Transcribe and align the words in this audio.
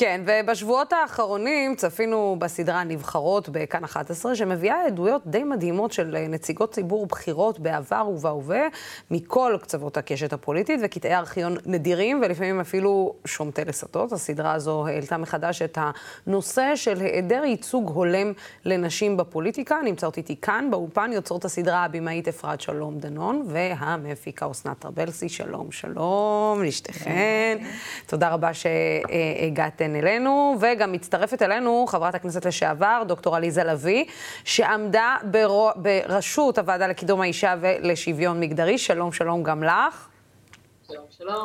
כן, 0.00 0.20
ובשבועות 0.26 0.92
האחרונים 0.92 1.74
צפינו 1.74 2.36
בסדרה 2.38 2.84
נבחרות 2.84 3.48
בכאן 3.48 3.84
11, 3.84 4.34
שמביאה 4.34 4.86
עדויות 4.86 5.22
די 5.26 5.44
מדהימות 5.44 5.92
של 5.92 6.16
נציגות 6.28 6.72
ציבור 6.72 7.06
בכירות 7.06 7.58
בעבר 7.58 8.08
ובהווה, 8.08 8.62
מכל 9.10 9.56
קצוות 9.62 9.96
הקשת 9.96 10.32
הפוליטית, 10.32 10.80
וקטעי 10.84 11.14
ארכיון 11.14 11.56
נדירים, 11.66 12.20
ולפעמים 12.24 12.60
אפילו 12.60 13.14
שומטי 13.24 13.64
לסטות. 13.64 14.12
הסדרה 14.12 14.52
הזו 14.52 14.86
העלתה 14.86 15.16
מחדש 15.16 15.62
את 15.62 15.78
הנושא 15.80 16.76
של 16.76 17.00
היעדר 17.00 17.44
ייצוג 17.44 17.90
הולם 17.94 18.32
לנשים 18.64 19.16
בפוליטיקה. 19.16 19.76
נמצאות 19.84 20.16
איתי 20.16 20.36
כאן, 20.42 20.68
באולפן, 20.70 21.10
יוצרות 21.12 21.44
הסדרה 21.44 21.84
הבמאית 21.84 22.28
אפרת 22.28 22.60
שלום 22.60 22.98
דנון, 22.98 23.46
והמפיקה 23.48 24.50
אסנת 24.50 24.78
טרבלסי. 24.78 25.28
שלום, 25.28 25.72
שלום, 25.72 26.62
לשתיכן. 26.62 27.58
תודה 28.06 28.28
רבה 28.28 28.50
שהגעתן. 28.54 29.87
כן 29.88 29.96
אלינו, 29.96 30.56
וגם 30.60 30.92
מצטרפת 30.92 31.42
אלינו 31.42 31.86
חברת 31.88 32.14
הכנסת 32.14 32.46
לשעבר, 32.46 33.02
דוקטור 33.06 33.36
עליזה 33.36 33.64
לביא, 33.64 34.04
שעמדה 34.44 35.16
בר... 35.22 35.70
בראשות 35.76 36.58
הוועדה 36.58 36.86
לקידום 36.86 37.20
האישה 37.20 37.54
ולשוויון 37.60 38.40
מגדרי. 38.40 38.78
שלום, 38.78 39.12
שלום 39.12 39.42
גם 39.42 39.62
לך. 39.62 40.08
שלום, 40.88 41.04
שלום. 41.10 41.44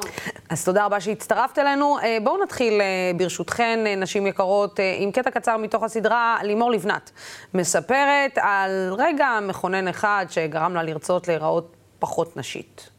אז 0.49 0.66
תודה 0.66 0.85
רבה 0.85 0.99
שהצטרפת 0.99 1.59
אלינו. 1.59 1.99
אה, 1.99 2.17
בואו 2.23 2.43
נתחיל, 2.43 2.81
אה, 2.81 3.11
ברשותכן, 3.17 3.79
אה, 3.88 3.95
נשים 3.95 4.27
יקרות, 4.27 4.80
עם 4.99 5.11
קטע 5.11 5.31
קצר 5.31 5.57
מתוך 5.57 5.83
הסדרה. 5.83 6.38
לימור 6.44 6.71
לבנת 6.71 7.11
מספרת 7.53 8.38
על 8.41 8.94
רגע 8.97 9.39
מכונן 9.41 9.88
אחד 9.88 10.25
שגרם 10.30 10.73
לה 10.73 10.83
לרצות 10.83 11.27
להיראות 11.27 11.75
פחות 11.99 12.38
נשית. 12.38 12.89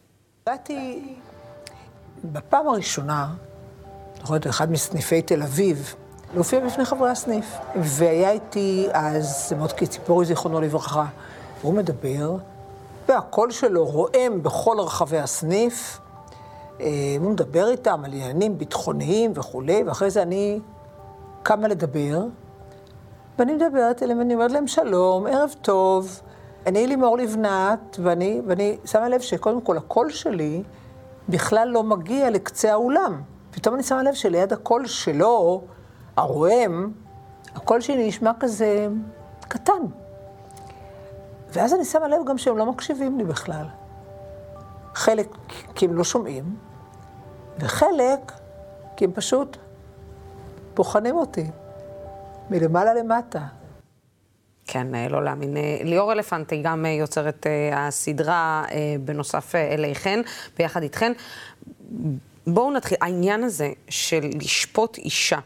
באתי 0.46 1.02
בפעם 2.24 2.68
הראשונה 2.68 3.26
זוכרת, 4.24 4.46
אחד 4.46 4.72
מסניפי 4.72 5.22
תל 5.22 5.42
אביב, 5.42 5.94
להופיע 6.34 6.60
בפני 6.60 6.84
חברי 6.84 7.10
הסניף. 7.10 7.56
והיה 7.76 8.30
איתי 8.30 8.88
אז 8.92 9.52
מוטקי 9.58 9.86
ציפורי, 9.86 10.24
זיכרונו 10.24 10.60
לברכה. 10.60 11.06
הוא 11.62 11.74
מדבר, 11.74 12.36
והקול 13.08 13.50
שלו 13.50 13.84
רועם 13.84 14.42
בכל 14.42 14.76
רחבי 14.80 15.18
הסניף. 15.18 16.00
אה, 16.80 16.86
הוא 17.20 17.30
מדבר 17.30 17.68
איתם 17.70 18.02
על 18.04 18.12
עניינים 18.12 18.58
ביטחוניים 18.58 19.32
וכולי, 19.34 19.82
ואחרי 19.86 20.10
זה 20.10 20.22
אני 20.22 20.60
קמה 21.42 21.68
לדבר, 21.68 22.24
ואני 23.38 23.52
מדברת 23.52 24.02
אליהם, 24.02 24.18
ואני 24.18 24.34
אומרת 24.34 24.52
להם 24.52 24.66
שלום, 24.66 25.26
ערב 25.26 25.54
טוב. 25.62 26.20
אני 26.66 26.86
לימור 26.86 27.18
לבנת, 27.18 27.96
ואני, 28.02 28.40
ואני 28.46 28.76
שמה 28.84 29.08
לב 29.08 29.20
שקודם 29.20 29.60
כל 29.60 29.76
הקול 29.76 30.10
שלי 30.10 30.62
בכלל 31.28 31.68
לא 31.68 31.82
מגיע 31.82 32.30
לקצה 32.30 32.72
האולם. 32.72 33.33
פתאום 33.54 33.74
אני 33.74 33.82
שמה 33.82 34.02
לב 34.02 34.14
שליד 34.14 34.52
הקול 34.52 34.86
שלו, 34.86 35.62
הרועם, 36.16 36.92
הקול 37.54 37.80
שלי 37.80 38.08
נשמע 38.08 38.30
כזה 38.40 38.88
קטן. 39.40 39.82
ואז 41.48 41.74
אני 41.74 41.84
שמה 41.84 42.08
לב 42.08 42.20
גם 42.26 42.38
שהם 42.38 42.58
לא 42.58 42.66
מקשיבים 42.66 43.18
לי 43.18 43.24
בכלל. 43.24 43.66
חלק 44.94 45.28
כי 45.74 45.84
הם 45.84 45.94
לא 45.94 46.04
שומעים, 46.04 46.56
וחלק 47.58 48.32
כי 48.96 49.04
הם 49.04 49.12
פשוט 49.12 49.56
בוחנים 50.74 51.16
אותי 51.16 51.50
מלמעלה 52.50 52.94
למטה. 52.94 53.40
כן, 54.66 54.94
אה, 54.94 55.08
לא 55.08 55.24
להאמין. 55.24 55.56
אה, 55.56 55.78
ליאור 55.82 56.12
אלפנטי 56.12 56.62
גם 56.62 56.86
אה, 56.86 56.90
יוצרת 56.90 57.46
הסדרה 57.72 58.64
בנוסף 59.00 59.54
אליכן, 59.54 60.20
ביחד 60.58 60.82
איתכן. 60.82 61.12
בואו 62.46 62.70
נתחיל. 62.70 62.98
העניין 63.00 63.44
הזה 63.44 63.72
של 63.88 64.30
לשפוט 64.40 64.98
אישה, 64.98 65.38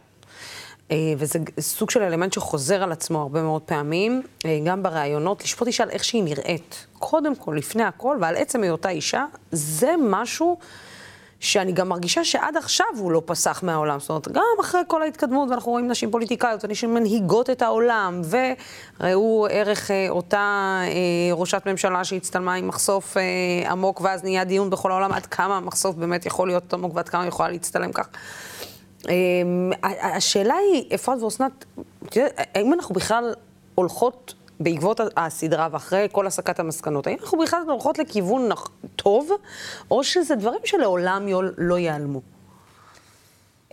אה, 0.91 0.97
וזה 1.19 1.39
סוג 1.61 1.91
של 1.91 2.03
אלמנט 2.03 2.33
שחוזר 2.33 2.83
על 2.83 2.93
עצמו 2.93 3.21
הרבה 3.21 3.43
מאוד 3.43 3.63
פעמים, 3.63 4.23
אה, 4.45 4.59
גם 4.65 4.83
בראיונות, 4.83 5.45
לשפוט 5.45 5.69
אישה 5.69 5.83
על 5.83 5.91
איך 5.91 6.05
שהיא 6.05 6.23
נראית. 6.23 6.87
קודם 6.99 7.37
כל, 7.37 7.55
לפני 7.59 7.83
הכל, 7.83 8.17
ועל 8.21 8.37
עצם 8.37 8.63
היותה 8.63 8.89
אישה, 8.89 9.25
זה 9.53 9.95
משהו 10.03 10.59
שאני 11.41 11.73
גם 11.73 11.89
מרגישה 11.89 12.25
שעד 12.25 12.57
עכשיו 12.57 12.87
הוא 12.97 13.13
לא 13.13 13.23
פסח 13.27 13.61
מהעולם. 13.63 14.01
זאת 14.01 14.09
אומרת, 14.11 14.29
גם 14.29 14.43
אחרי 14.61 14.81
כל 14.87 15.03
ההתקדמות, 15.03 15.51
ואנחנו 15.51 15.73
רואים 15.73 15.89
נשים 15.89 16.11
פוליטיקאיות 16.11 16.65
ונשים 16.65 16.95
מנהיגות 16.95 17.51
את 17.51 17.63
העולם, 17.63 18.23
וראו 18.31 19.47
ערך 19.51 19.91
אה, 19.91 20.07
אותה 20.09 20.81
אה, 20.85 21.35
ראשת 21.35 21.63
ממשלה 21.67 22.05
שהצטלמה 22.05 22.55
עם 22.55 22.69
מחשוף 22.69 23.17
אה, 23.17 23.71
עמוק, 23.71 24.01
ואז 24.01 24.25
נהיה 24.25 24.45
דיון 24.45 24.71
בכל 24.71 24.91
העולם 24.91 25.13
עד 25.13 25.27
כמה 25.27 25.57
המחשוף 25.57 25.97
באמת 25.97 26.27
יכול 26.27 26.49
להיות 26.49 26.75
עמוק 26.75 26.95
ועד 26.95 27.09
כמה 27.09 27.27
יכולה 27.27 27.49
להצטלם 27.49 27.93
כך. 27.93 28.09
אה, 29.09 29.15
השאלה 30.17 30.55
היא, 30.55 30.95
אפרת 30.95 31.23
ואסנת, 31.23 31.65
האם 32.55 32.73
אנחנו 32.73 32.95
בכלל 32.95 33.35
הולכות 33.75 34.35
בעקבות 34.61 35.01
הסדרה 35.17 35.69
ואחרי 35.73 36.09
כל 36.13 36.27
הסקת 36.27 36.61
המסקנות, 36.61 37.07
האם 37.07 37.17
אנחנו 37.21 37.39
בכלל 37.39 37.61
הולכות 37.69 37.99
לכיוון 37.99 38.49
טוב, 38.97 39.31
או 39.91 40.05
שזה 40.05 40.35
דברים 40.35 40.61
שלעולם 40.65 41.27
לא 41.59 41.79
ייעלמו? 41.79 42.21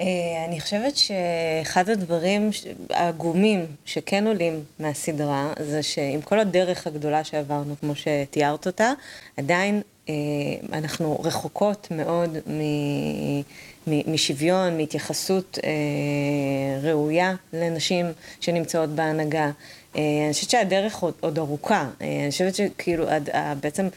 אה, 0.02 0.06
אני 0.48 0.60
חושבת 0.60 0.94
שאחד 0.98 1.90
הדברים 1.90 2.50
העגומים 2.90 3.66
שכן 3.86 4.28
עולים 4.28 4.64
מהסדרה, 4.80 5.54
זה 5.60 5.84
שעם 5.84 6.22
כל 6.22 6.40
הדרך 6.40 6.88
הגדולה 6.88 7.24
שעברנו, 7.24 7.76
כמו 7.82 7.94
שתיארת 7.96 8.68
אותה, 8.68 8.92
עדיין 9.38 9.82
אה, 10.10 10.14
אנחנו 10.74 11.20
רחוקות 11.24 11.88
מאוד 11.92 12.38
משוויון, 13.88 14.78
מהתייחסות 14.78 15.60
אה, 15.64 16.90
ראויה 16.90 17.36
לנשים 17.54 18.06
שנמצאות 18.40 18.90
בהנהגה. 18.90 19.52
אה, 19.96 20.02
אני 20.26 20.34
חושבת 20.34 20.50
שהדרך 20.50 21.00
עוד, 21.00 21.14
עוד 21.20 21.38
ארוכה. 21.38 21.90
אה, 22.02 22.22
אני 22.24 22.32
חושבת 22.32 22.56
שכאילו, 22.56 23.10
עד, 23.10 23.30
בעצם, 23.62 23.88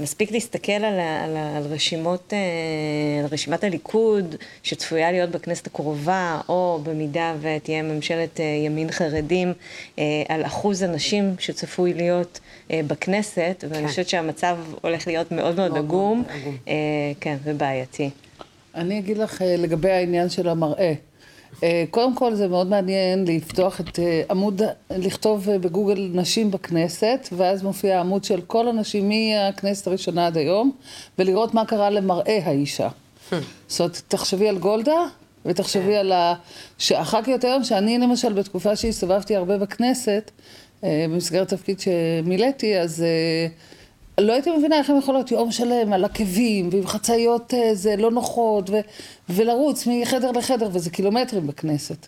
מספיק 0.00 0.32
להסתכל 0.32 0.72
על, 0.72 1.00
על, 1.00 1.36
על 1.56 1.62
רשימות, 1.62 2.32
אה, 2.32 3.20
על 3.20 3.26
רשימת 3.32 3.64
הליכוד 3.64 4.34
שצפויה 4.62 5.12
להיות 5.12 5.30
בכנסת 5.30 5.66
הקרובה, 5.66 6.40
או 6.48 6.80
במידה 6.82 7.34
ותהיה 7.40 7.82
ממשלת 7.82 8.40
ימין 8.64 8.90
חרדים, 8.90 9.52
על 10.28 10.46
אחוז 10.46 10.82
הנשים 10.82 11.34
שצפוי 11.38 11.94
להיות 11.94 12.40
בכנסת, 12.70 13.64
ואני 13.68 13.82
כן. 13.82 13.88
חושבת 13.88 14.08
שהמצב 14.08 14.58
הולך 14.82 15.06
להיות 15.06 15.32
מאוד 15.32 15.56
מאוד 15.56 15.76
עגום, 15.76 16.24
כן, 17.20 17.36
ובעייתי. 17.44 18.10
אני 18.74 18.98
אגיד 18.98 19.18
לך 19.18 19.42
לגבי 19.58 19.90
העניין 19.90 20.28
של 20.28 20.48
המראה. 20.48 20.92
אה, 21.62 21.84
קודם 21.90 22.14
כל 22.14 22.34
זה 22.34 22.48
מאוד 22.48 22.66
מעניין 22.66 23.24
לפתוח 23.24 23.80
את 23.80 23.98
אה, 23.98 24.22
עמוד, 24.30 24.62
לכתוב 24.90 25.48
אה, 25.48 25.58
בגוגל 25.58 26.10
נשים 26.14 26.50
בכנסת, 26.50 27.28
ואז 27.32 27.62
מופיע 27.62 28.00
עמוד 28.00 28.24
של 28.24 28.40
כל 28.40 28.68
הנשים 28.68 29.08
מהכנסת 29.08 29.86
הראשונה 29.86 30.26
עד 30.26 30.36
היום, 30.36 30.72
ולראות 31.18 31.54
מה 31.54 31.64
קרה 31.64 31.90
למראה 31.90 32.38
האישה. 32.44 32.88
זאת 33.68 33.80
אומרת, 33.80 34.02
תחשבי 34.08 34.48
על 34.48 34.58
גולדה, 34.58 35.04
ותחשבי 35.46 35.96
על 35.96 36.12
ה... 36.12 36.34
שהח"כיות 36.78 37.44
היום, 37.44 37.64
שאני 37.64 37.98
למשל 37.98 38.32
בתקופה 38.32 38.76
שהסתובבתי 38.76 39.36
הרבה 39.36 39.58
בכנסת, 39.58 40.30
במסגרת 40.82 41.48
תפקיד 41.48 41.80
שמילאתי, 41.80 42.78
אז... 42.78 43.04
לא 44.20 44.32
הייתי 44.32 44.50
מבינה 44.50 44.78
איך 44.78 44.90
הן 44.90 44.98
יכולות 44.98 45.30
יום 45.30 45.50
שלם 45.50 45.92
על 45.92 46.04
עקבים 46.04 46.68
ועם 46.72 46.86
חצאיות 46.86 47.54
זה 47.72 47.96
לא 47.96 48.10
נוחות 48.10 48.70
ו, 48.70 48.80
ולרוץ 49.28 49.86
מחדר 49.86 50.30
לחדר 50.30 50.68
וזה 50.72 50.90
קילומטרים 50.90 51.46
בכנסת. 51.46 52.06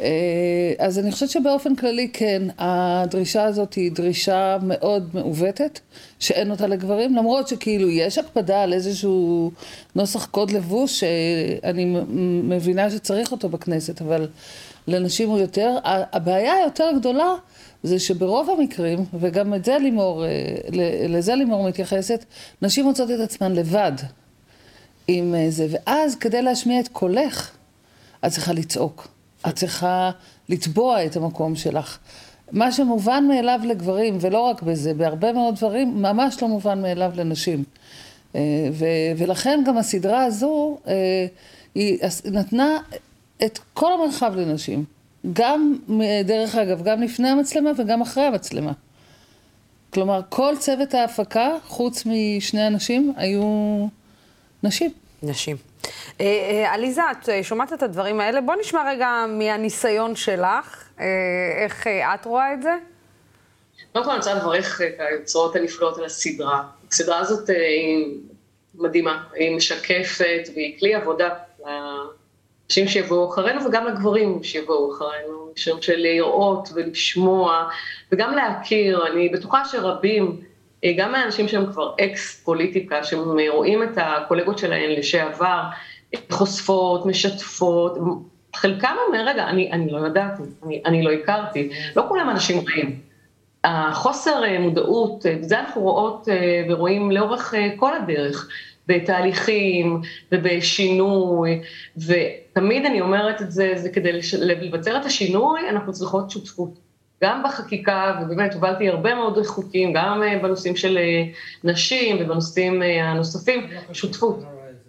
אה, 0.00 0.72
אז 0.78 0.98
אני 0.98 1.12
חושבת 1.12 1.30
שבאופן 1.30 1.76
כללי 1.76 2.08
כן, 2.12 2.42
הדרישה 2.58 3.44
הזאת 3.44 3.74
היא 3.74 3.92
דרישה 3.92 4.58
מאוד 4.62 5.10
מעוותת, 5.14 5.80
שאין 6.18 6.50
אותה 6.50 6.66
לגברים, 6.66 7.16
למרות 7.16 7.48
שכאילו 7.48 7.88
יש 7.88 8.18
הקפדה 8.18 8.62
על 8.62 8.72
איזשהו 8.72 9.50
נוסח 9.94 10.26
קוד 10.26 10.50
לבוש 10.50 11.00
שאני 11.00 11.96
מבינה 12.44 12.90
שצריך 12.90 13.32
אותו 13.32 13.48
בכנסת, 13.48 14.02
אבל 14.02 14.28
לנשים 14.88 15.28
הוא 15.28 15.38
יותר. 15.38 15.76
הבעיה 15.84 16.54
היותר 16.54 16.90
גדולה 16.98 17.34
זה 17.82 17.98
שברוב 17.98 18.50
המקרים, 18.50 19.04
וגם 19.20 19.54
את 19.54 19.64
זה 19.64 19.78
לימור, 19.78 20.24
אה, 20.24 20.28
לזה 21.08 21.34
לימור 21.34 21.68
מתייחסת, 21.68 22.24
נשים 22.62 22.84
מוצאות 22.84 23.10
את 23.10 23.20
עצמן 23.20 23.52
לבד 23.52 23.92
עם 25.12 25.34
אה, 25.34 25.50
זה, 25.50 25.66
ואז 25.70 26.16
כדי 26.16 26.42
להשמיע 26.42 26.80
את 26.80 26.88
קולך, 26.88 27.50
את 28.26 28.30
צריכה 28.30 28.52
לצעוק. 28.52 29.08
את 29.48 29.56
צריכה 29.56 30.10
לתבוע 30.48 31.04
את 31.06 31.16
המקום 31.16 31.56
שלך. 31.56 31.98
מה 32.52 32.72
שמובן 32.72 33.24
מאליו 33.28 33.60
לגברים, 33.64 34.18
ולא 34.20 34.40
רק 34.40 34.62
בזה, 34.62 34.94
בהרבה 34.94 35.32
מאוד 35.32 35.54
דברים, 35.56 36.02
ממש 36.02 36.42
לא 36.42 36.48
מובן 36.48 36.82
מאליו 36.82 37.12
לנשים. 37.14 37.64
אה, 38.34 38.40
ולכן 39.16 39.62
גם 39.66 39.78
הסדרה 39.78 40.24
הזו, 40.24 40.78
היא 41.74 41.98
נתנה 42.24 42.78
את 43.44 43.58
כל 43.74 43.92
המרחב 43.92 44.32
לנשים. 44.36 44.84
גם, 45.32 45.76
דרך 46.24 46.54
אגב, 46.54 46.82
גם 46.82 47.02
לפני 47.02 47.28
המצלמה 47.28 47.70
וגם 47.76 48.00
אחרי 48.02 48.24
המצלמה. 48.24 48.72
כלומר, 49.92 50.20
כל 50.28 50.54
צוות 50.58 50.94
ההפקה, 50.94 51.50
חוץ 51.66 52.06
משני 52.06 52.66
אנשים, 52.66 53.12
היו 53.16 53.42
נשים. 54.62 54.90
נשים. 55.22 55.56
עליזה, 56.66 57.02
את 57.10 57.28
שומעת 57.42 57.72
את 57.72 57.82
הדברים 57.82 58.20
האלה? 58.20 58.40
בוא 58.40 58.54
נשמע 58.60 58.90
רגע 58.90 59.24
מהניסיון 59.28 60.16
שלך, 60.16 60.88
איך 61.64 61.86
את 61.86 62.24
רואה 62.26 62.54
את 62.54 62.62
זה? 62.62 62.76
קודם 63.92 64.04
כל 64.04 64.10
אני 64.10 64.18
רוצה 64.18 64.34
לברך 64.34 64.80
את 64.80 64.94
היוצרות 64.98 65.56
הנפלאות 65.56 65.98
על 65.98 66.04
הסדרה. 66.04 66.62
הסדרה 66.92 67.18
הזאת 67.18 67.48
היא 67.48 68.06
מדהימה, 68.74 69.24
היא 69.34 69.56
משקפת 69.56 70.48
והיא 70.54 70.78
כלי 70.78 70.94
עבודה 70.94 71.28
לאנשים 71.66 72.88
שיבואו 72.88 73.30
אחרינו 73.30 73.64
וגם 73.64 73.86
לגברים 73.86 74.42
שיבואו 74.42 74.92
אחרינו, 74.92 75.52
של 75.56 75.96
לראות 75.96 76.68
ולשמוע 76.74 77.68
וגם 78.12 78.34
להכיר. 78.34 79.06
אני 79.06 79.28
בטוחה 79.28 79.64
שרבים, 79.64 80.40
גם 80.96 81.12
מהאנשים 81.12 81.48
שהם 81.48 81.72
כבר 81.72 81.94
אקס 82.00 82.42
פוליטיקה, 82.44 83.04
שהם 83.04 83.20
רואים 83.52 83.82
את 83.82 83.90
הקולגות 83.96 84.58
שלהם 84.58 84.90
לשעבר, 84.90 85.62
חושפות, 86.30 87.06
משפות, 87.06 87.98
חלקם 88.56 88.94
אומר, 89.06 89.24
רגע, 89.26 89.48
אני, 89.48 89.72
אני 89.72 89.92
לא 89.92 90.06
ידעתי, 90.06 90.42
אני, 90.66 90.82
אני 90.86 91.02
לא 91.02 91.10
הכרתי, 91.10 91.70
לא 91.96 92.04
כולם 92.08 92.30
אנשים 92.30 92.64
רעים. 92.68 93.00
החוסר 93.64 94.42
מודעות, 94.60 95.26
וזה 95.42 95.60
אנחנו 95.60 95.82
רואות 95.82 96.28
ורואים 96.68 97.10
לאורך 97.10 97.54
כל 97.76 97.96
הדרך, 97.96 98.48
בתהליכים 98.86 100.00
ובשינוי, 100.32 101.60
ותמיד 101.96 102.86
אני 102.86 103.00
אומרת 103.00 103.42
את 103.42 103.52
זה, 103.52 103.72
זה 103.76 103.90
כדי 103.90 104.12
לבצר 104.40 104.96
את 104.96 105.04
השינוי, 105.04 105.60
אנחנו 105.68 105.92
צריכות 105.92 106.30
שותפות. 106.30 106.89
גם 107.22 107.42
בחקיקה, 107.44 108.20
ובאמת 108.22 108.54
הובלתי 108.54 108.88
הרבה 108.88 109.14
מאוד 109.14 109.46
חוקים, 109.46 109.92
גם 109.92 110.22
בנושאים 110.42 110.76
של 110.76 110.98
נשים 111.64 112.16
ובנושאים 112.20 112.82
הנוספים, 112.82 113.66
שותפות. 113.92 114.38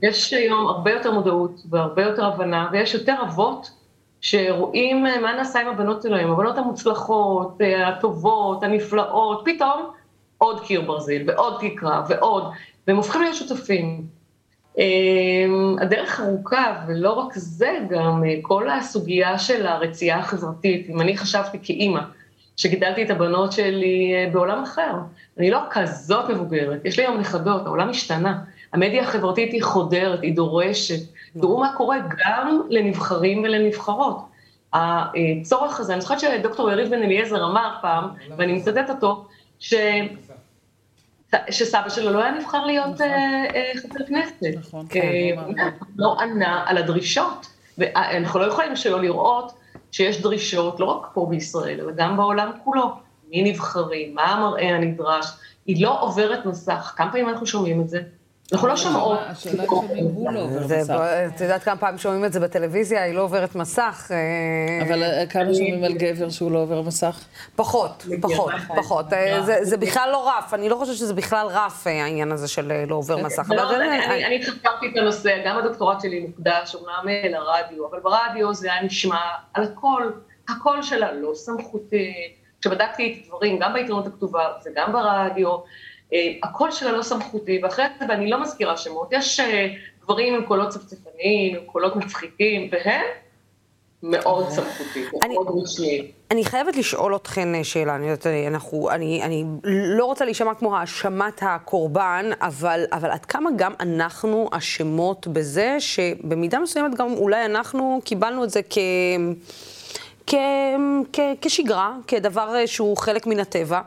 יש 0.04 0.34
היום 0.34 0.68
הרבה 0.68 0.92
יותר 0.92 1.12
מודעות 1.12 1.62
והרבה 1.70 2.04
יותר 2.04 2.26
הבנה, 2.26 2.70
ויש 2.72 2.94
יותר 2.94 3.16
אבות 3.22 3.72
שרואים 4.22 5.04
מה 5.04 5.34
נעשה 5.38 5.62
עם 5.62 5.68
הבנות 5.68 6.02
שלהם, 6.02 6.32
הבנות 6.32 6.58
המוצלחות, 6.58 7.58
הטובות, 7.86 8.64
הנפלאות, 8.64 9.42
פתאום 9.46 9.92
עוד 10.38 10.62
קיר 10.66 10.82
ברזל 10.82 11.22
ועוד 11.28 11.58
תקרה 11.60 12.04
ועוד, 12.10 12.44
והם 12.88 12.98
הופכים 12.98 13.22
להיות 13.22 13.36
שותפים. 13.36 14.06
הדרך 15.82 16.20
ארוכה, 16.20 16.76
ולא 16.88 17.12
רק 17.12 17.34
זה, 17.36 17.78
גם 17.90 18.24
כל 18.42 18.70
הסוגיה 18.70 19.40
של 19.40 19.68
הרצייה 19.68 20.20
החברתית, 20.20 20.90
אם 20.90 21.02
אני 21.02 21.18
חשבתי 21.18 21.58
כאימא, 21.64 22.02
שגידלתי 22.62 23.04
את 23.04 23.10
הבנות 23.10 23.52
שלי 23.52 24.14
בעולם 24.32 24.64
אחר, 24.64 24.94
אני 25.38 25.52
לא 25.52 25.60
כזאת 25.70 26.30
מבוגרת, 26.30 26.86
יש 26.86 27.00
לי 27.00 27.06
היום 27.06 27.18
נכדות, 27.18 27.66
העולם 27.66 27.90
השתנה, 27.90 28.40
המדיה 28.74 29.02
החברתית 29.02 29.54
היא 29.54 29.64
חודרת, 29.64 30.22
היא 30.22 30.36
דורשת, 30.36 31.00
תראו 31.40 31.60
מה 31.60 31.74
קורה 31.78 31.98
גם 32.00 32.62
לנבחרים 32.70 33.44
ולנבחרות. 33.44 34.18
הצורך 34.74 35.80
הזה, 35.80 35.94
אני 35.94 36.02
זוכרת 36.02 36.20
שדוקטור 36.20 36.72
יריב 36.72 36.90
בן 36.90 37.04
אליעזר 37.04 37.46
אמר 37.46 37.76
פעם, 37.82 38.08
ואני 38.38 38.54
מצטטת 38.54 38.90
אותו, 38.90 39.26
ש... 39.60 39.74
שסבא 41.50 41.90
שלו 41.90 42.12
לא 42.12 42.24
היה 42.24 42.32
נבחר 42.32 42.66
להיות 42.66 42.96
חבר 43.82 44.06
כנסת. 44.08 44.44
נכון, 44.60 44.86
כן. 44.90 45.36
לא 45.98 46.20
ענה 46.20 46.64
על 46.66 46.78
הדרישות, 46.78 47.48
ואנחנו 47.78 48.40
לא 48.40 48.46
יכולים 48.46 48.76
שלא 48.76 49.02
לראות 49.02 49.61
שיש 49.92 50.22
דרישות, 50.22 50.80
לא 50.80 50.86
רק 50.86 51.08
פה 51.14 51.28
בישראל, 51.30 51.80
אלא 51.80 51.92
גם 51.96 52.18
בעולם 52.18 52.52
כולו, 52.64 52.92
מי 53.30 53.52
נבחרים, 53.52 54.16
מה 54.16 54.24
המראה 54.24 54.76
הנדרש, 54.76 55.26
היא 55.66 55.84
לא 55.86 56.02
עוברת 56.02 56.46
מסך, 56.46 56.94
כמה 56.98 57.12
פעמים 57.12 57.30
אנחנו 57.30 57.46
שומעים 57.46 57.82
את 57.82 57.90
זה? 57.90 58.02
אנחנו 58.54 58.68
לא 58.68 58.76
שומעות. 58.76 59.20
השאלה 59.28 59.64
שומעים 59.66 60.06
הוא 60.06 60.32
לא 60.32 60.40
עובר 60.40 60.80
מסך. 60.80 60.94
את 61.36 61.42
יודעת 61.42 61.64
כמה 61.64 61.78
פעמים 61.78 61.98
שומעים 61.98 62.26
את 62.26 62.34
זה 62.34 62.40
בטלוויזיה, 62.40 63.04
היא 63.04 63.14
לא 63.14 63.22
עוברת 63.22 63.56
מסך. 63.56 64.12
אבל 64.88 65.04
כמה 65.30 65.54
שומעים 65.54 65.84
על 65.84 65.94
גבר 65.94 66.30
שהוא 66.30 66.52
לא 66.52 66.60
עובר 66.60 66.82
מסך? 66.82 67.20
פחות, 67.56 68.06
פחות, 68.22 68.52
פחות. 68.76 69.06
זה 69.62 69.78
בכלל 69.78 70.10
לא 70.12 70.30
רף, 70.30 70.54
אני 70.54 70.70
לא 70.70 70.76
חושבת 70.76 70.96
שזה 70.96 71.14
בכלל 71.14 71.48
רף, 71.48 71.88
העניין 71.88 72.32
הזה 72.32 72.48
של 72.48 72.86
לא 72.88 72.96
עובר 72.96 73.18
מסך. 73.18 73.52
אני 73.52 74.44
חקרתי 74.46 74.88
את 74.92 74.98
הנושא, 74.98 75.38
גם 75.46 75.58
הדוקטורט 75.58 76.02
שלי 76.02 76.20
מוקדש, 76.20 76.76
אומנם 76.76 77.32
לרדיו, 77.32 77.88
אבל 77.90 78.00
ברדיו 78.00 78.54
זה 78.54 78.74
היה 78.74 78.84
נשמע 78.84 79.22
על 79.54 79.64
הכל, 79.64 80.12
הקול 80.50 80.82
שלה 80.82 81.12
לא 81.12 81.32
סמכותי. 81.34 82.14
כשבדקתי 82.62 83.14
את 83.14 83.26
הדברים, 83.26 83.60
גם 83.60 83.74
בעיתונות 83.74 84.08
הכתובה 84.08 84.48
וגם 84.66 84.94
ברדיו, 84.94 85.58
הקול 86.44 86.72
שלה 86.72 86.92
לא 86.92 87.04
סמכותי, 87.04 87.60
ואחרי 87.64 87.86
זה, 88.00 88.06
ואני 88.10 88.30
לא 88.30 88.42
מזכירה 88.42 88.78
שמות, 88.78 89.08
יש 89.12 89.40
גברים 90.04 90.36
עם 90.36 90.46
קולות 90.46 90.70
צפצפניים, 90.70 91.56
עם 91.56 91.66
קולות 91.66 91.96
מצחיקים, 91.96 92.70
והם 92.72 93.06
מאוד 94.04 94.50
סמכותיים, 94.50 95.06
מאוד 95.30 95.48
רשמיים. 95.64 96.06
אני 96.32 96.46
חייבת 96.46 96.76
לשאול 96.76 97.16
אתכן 97.16 97.64
שאלה, 97.64 97.96
אני 97.96 98.10
יודעת, 98.10 98.28
אנחנו, 98.48 98.90
אני, 98.90 99.24
אני 99.24 99.46
לא 99.64 100.06
רוצה 100.06 100.26
להישמע 100.26 100.54
כמו 100.54 100.78
האשמת 100.78 101.40
הקורבן, 101.42 102.30
אבל, 102.42 102.84
אבל 102.92 103.12
עד 103.12 103.26
כמה 103.26 103.50
גם 103.56 103.74
אנחנו 103.80 104.50
אשמות 104.52 105.28
בזה, 105.28 105.76
שבמידה 105.80 106.60
מסוימת 106.60 106.96
גם 106.96 107.14
אולי 107.14 107.46
אנחנו 107.46 108.02
קיבלנו 108.04 108.44
את 108.44 108.50
זה 108.50 108.62
כ... 108.70 108.78
כ, 110.28 110.36
כ, 111.14 111.20
כשגרה, 111.42 111.96
כדבר 112.08 112.66
שהוא 112.66 112.98
חלק 112.98 113.28
מן 113.28 113.40
הטבע, 113.40 113.82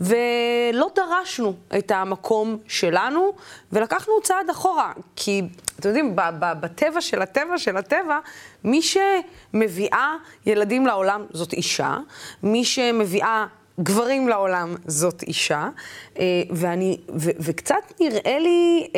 ולא 0.00 0.86
דרשנו 0.94 1.54
את 1.78 1.90
המקום 1.90 2.58
שלנו, 2.68 3.32
ולקחנו 3.72 4.12
צעד 4.22 4.50
אחורה. 4.50 4.92
כי, 5.16 5.42
אתם 5.80 5.88
יודעים, 5.88 6.16
בטבע 6.40 7.00
של 7.00 7.22
הטבע 7.22 7.58
של 7.58 7.76
הטבע, 7.76 8.18
מי 8.64 8.80
שמביאה 8.82 10.14
ילדים 10.46 10.86
לעולם 10.86 11.26
זאת 11.30 11.52
אישה, 11.52 11.96
מי 12.42 12.64
שמביאה 12.64 13.46
גברים 13.80 14.28
לעולם 14.28 14.74
זאת 14.86 15.22
אישה, 15.22 15.68
ואני, 16.50 16.98
ו, 17.16 17.30
וקצת 17.40 17.92
נראה 18.00 18.38
לי... 18.38 18.88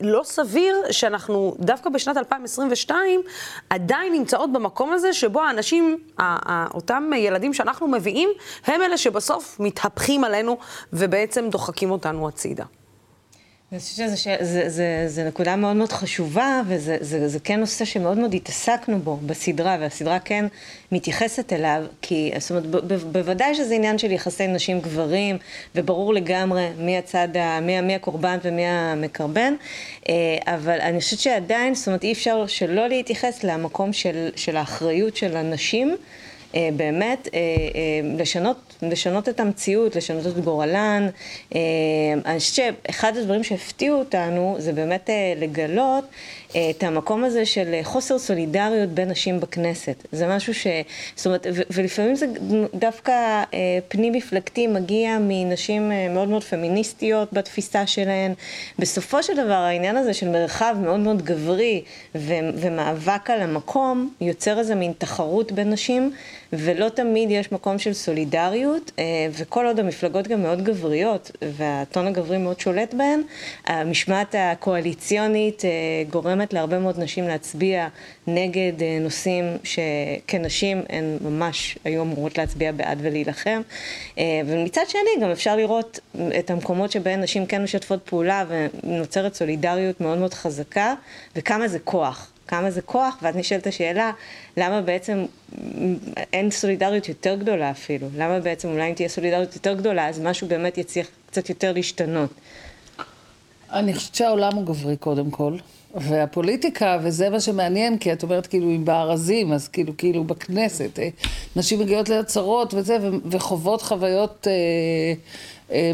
לא 0.00 0.20
סביר 0.24 0.76
שאנחנו 0.90 1.54
דווקא 1.58 1.90
בשנת 1.90 2.16
2022 2.16 3.20
עדיין 3.70 4.12
נמצאות 4.12 4.52
במקום 4.52 4.92
הזה 4.92 5.12
שבו 5.12 5.42
האנשים, 5.42 5.98
אותם 6.74 7.10
ילדים 7.16 7.54
שאנחנו 7.54 7.88
מביאים, 7.88 8.30
הם 8.64 8.82
אלה 8.82 8.96
שבסוף 8.96 9.60
מתהפכים 9.60 10.24
עלינו 10.24 10.58
ובעצם 10.92 11.48
דוחקים 11.50 11.90
אותנו 11.90 12.28
הצידה. 12.28 12.64
אני 13.72 13.80
חושבת 13.80 14.18
שזו 14.18 15.22
נקודה 15.26 15.56
מאוד 15.56 15.76
מאוד 15.76 15.92
חשובה, 15.92 16.62
וזה 16.66 16.96
זה, 17.00 17.28
זה 17.28 17.40
כן 17.40 17.60
נושא 17.60 17.84
שמאוד 17.84 18.18
מאוד 18.18 18.34
התעסקנו 18.34 18.98
בו 18.98 19.16
בסדרה, 19.16 19.76
והסדרה 19.80 20.18
כן 20.18 20.46
מתייחסת 20.92 21.52
אליו, 21.52 21.82
כי 22.02 22.32
זאת 22.38 22.50
אומרת, 22.50 22.66
ב, 22.66 22.76
ב, 22.76 23.12
בוודאי 23.12 23.54
שזה 23.54 23.74
עניין 23.74 23.98
של 23.98 24.12
יחסי 24.12 24.46
נשים 24.46 24.80
גברים, 24.80 25.38
וברור 25.74 26.14
לגמרי 26.14 26.68
מי 26.78 26.98
הצד, 26.98 27.28
מי, 27.62 27.80
מי 27.80 27.94
הקורבן 27.94 28.38
ומי 28.42 28.66
המקרבן, 28.66 29.54
אבל 30.46 30.80
אני 30.80 31.00
חושבת 31.00 31.20
שעדיין, 31.20 31.74
זאת 31.74 31.86
אומרת, 31.86 32.04
אי 32.04 32.12
אפשר 32.12 32.46
שלא 32.46 32.88
להתייחס 32.88 33.44
למקום 33.44 33.92
של, 33.92 34.28
של 34.36 34.56
האחריות 34.56 35.16
של 35.16 35.36
הנשים. 35.36 35.96
באמת 36.76 37.28
לשנות, 38.18 38.74
לשנות 38.82 39.28
את 39.28 39.40
המציאות, 39.40 39.96
לשנות 39.96 40.26
את 40.26 40.38
גורלן. 40.44 41.08
אני 42.24 42.38
חושבת 42.38 42.74
שאחד 42.86 43.16
הדברים 43.16 43.44
שהפתיעו 43.44 43.98
אותנו 43.98 44.56
זה 44.58 44.72
באמת 44.72 45.10
לגלות 45.36 46.04
את 46.70 46.82
המקום 46.82 47.24
הזה 47.24 47.46
של 47.46 47.74
חוסר 47.82 48.18
סולידריות 48.18 48.88
בין 48.90 49.08
נשים 49.08 49.40
בכנסת. 49.40 50.06
זה 50.12 50.26
משהו 50.26 50.54
ש... 50.54 50.66
זאת 51.16 51.26
אומרת, 51.26 51.46
ו- 51.54 51.62
ולפעמים 51.70 52.14
זה 52.14 52.26
דווקא 52.74 53.42
פנים 53.88 54.12
מפלגתי 54.12 54.66
מגיע 54.66 55.18
מנשים 55.20 55.92
מאוד 56.10 56.28
מאוד 56.28 56.44
פמיניסטיות 56.44 57.32
בתפיסה 57.32 57.86
שלהן. 57.86 58.32
בסופו 58.78 59.22
של 59.22 59.36
דבר 59.36 59.52
העניין 59.54 59.96
הזה 59.96 60.14
של 60.14 60.28
מרחב 60.28 60.76
מאוד 60.82 61.00
מאוד 61.00 61.22
גברי 61.22 61.82
ו- 62.14 62.34
ומאבק 62.54 63.30
על 63.30 63.40
המקום 63.40 64.10
יוצר 64.20 64.58
איזה 64.58 64.74
מין 64.74 64.92
תחרות 64.98 65.52
בין 65.52 65.70
נשים. 65.70 66.12
ולא 66.52 66.88
תמיד 66.88 67.30
יש 67.30 67.52
מקום 67.52 67.78
של 67.78 67.92
סולידריות, 67.92 68.90
וכל 69.32 69.66
עוד 69.66 69.80
המפלגות 69.80 70.28
גם 70.28 70.42
מאוד 70.42 70.64
גבריות, 70.64 71.30
והטון 71.42 72.06
הגברי 72.06 72.38
מאוד 72.38 72.60
שולט 72.60 72.94
בהן, 72.94 73.22
המשמעת 73.66 74.34
הקואליציונית 74.38 75.62
גורמת 76.10 76.52
להרבה 76.52 76.78
מאוד 76.78 77.00
נשים 77.00 77.28
להצביע 77.28 77.88
נגד 78.26 78.72
נושאים 79.00 79.44
שכנשים 79.64 80.82
הן 80.88 81.18
ממש 81.20 81.78
היו 81.84 82.02
אמורות 82.02 82.38
להצביע 82.38 82.72
בעד 82.72 82.98
ולהילחם. 83.02 83.60
ומצד 84.18 84.82
שני 84.88 85.22
גם 85.22 85.30
אפשר 85.30 85.56
לראות 85.56 86.00
את 86.38 86.50
המקומות 86.50 86.92
שבהן 86.92 87.22
נשים 87.22 87.46
כן 87.46 87.62
משתפות 87.62 88.00
פעולה 88.04 88.44
ונוצרת 88.48 89.34
סולידריות 89.34 90.00
מאוד 90.00 90.18
מאוד 90.18 90.34
חזקה, 90.34 90.94
וכמה 91.36 91.68
זה 91.68 91.78
כוח. 91.78 92.30
כמה 92.48 92.70
זה 92.70 92.82
כוח, 92.82 93.18
ואז 93.22 93.36
נשאלת 93.36 93.66
השאלה, 93.66 94.10
למה 94.56 94.80
בעצם 94.80 95.24
אין 96.32 96.50
סולידריות 96.50 97.08
יותר 97.08 97.34
גדולה 97.34 97.70
אפילו? 97.70 98.08
למה 98.16 98.40
בעצם 98.40 98.68
אולי 98.68 98.88
אם 98.88 98.94
תהיה 98.94 99.08
סולידריות 99.08 99.54
יותר 99.54 99.74
גדולה, 99.74 100.08
אז 100.08 100.20
משהו 100.20 100.48
באמת 100.48 100.78
יצליח 100.78 101.06
קצת 101.26 101.48
יותר 101.48 101.72
להשתנות? 101.72 102.30
אני 103.72 103.94
חושבת 103.94 104.14
שהעולם 104.14 104.52
הוא 104.54 104.66
גברי 104.66 104.96
קודם 104.96 105.30
כל. 105.30 105.56
והפוליטיקה, 105.94 106.98
וזה 107.02 107.30
מה 107.30 107.40
שמעניין, 107.40 107.98
כי 107.98 108.12
את 108.12 108.22
אומרת 108.22 108.46
כאילו 108.46 108.70
אם 108.70 108.84
בארזים, 108.84 109.52
אז 109.52 109.68
כאילו, 109.68 109.96
כאילו 109.98 110.24
בכנסת, 110.24 110.98
אה, 110.98 111.08
נשים 111.56 111.80
מגיעות 111.80 112.08
לעצרות 112.08 112.74
וזה, 112.74 112.98
וחוות 113.30 113.82
חוויות... 113.82 114.46
אה, 114.50 115.14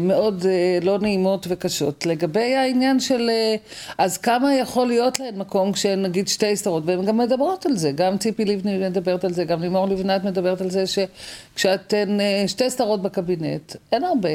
מאוד 0.01 0.45
אה, 0.45 0.79
לא 0.81 0.99
נעימות 0.99 1.45
וקשות. 1.49 2.05
לגבי 2.05 2.55
העניין 2.55 2.99
של 2.99 3.29
אה, 3.29 3.55
אז 3.97 4.17
כמה 4.17 4.55
יכול 4.55 4.87
להיות 4.87 5.19
להן 5.19 5.35
מקום 5.35 5.71
כשהן 5.71 6.01
נגיד 6.01 6.27
שתי 6.27 6.55
שרות, 6.55 6.83
והן 6.85 7.05
גם 7.05 7.17
מדברות 7.17 7.65
על 7.65 7.75
זה, 7.75 7.91
גם 7.91 8.17
ציפי 8.17 8.45
לבני 8.45 8.77
מדברת 8.77 9.23
על 9.23 9.33
זה, 9.33 9.43
גם 9.43 9.61
לימור 9.61 9.87
לבנת 9.87 10.23
מדברת 10.23 10.61
על 10.61 10.69
זה 10.69 10.83
שכשאתן 11.55 12.17
שתי 12.47 12.69
שרות 12.69 13.01
בקבינט, 13.01 13.75
אין 13.91 14.03
הרבה. 14.03 14.29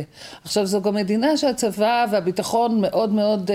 עכשיו 0.44 0.66
זו 0.66 0.82
גם 0.82 0.94
מדינה 0.94 1.36
שהצבא 1.36 2.06
והביטחון 2.10 2.80
מאוד 2.80 3.12
מאוד 3.12 3.50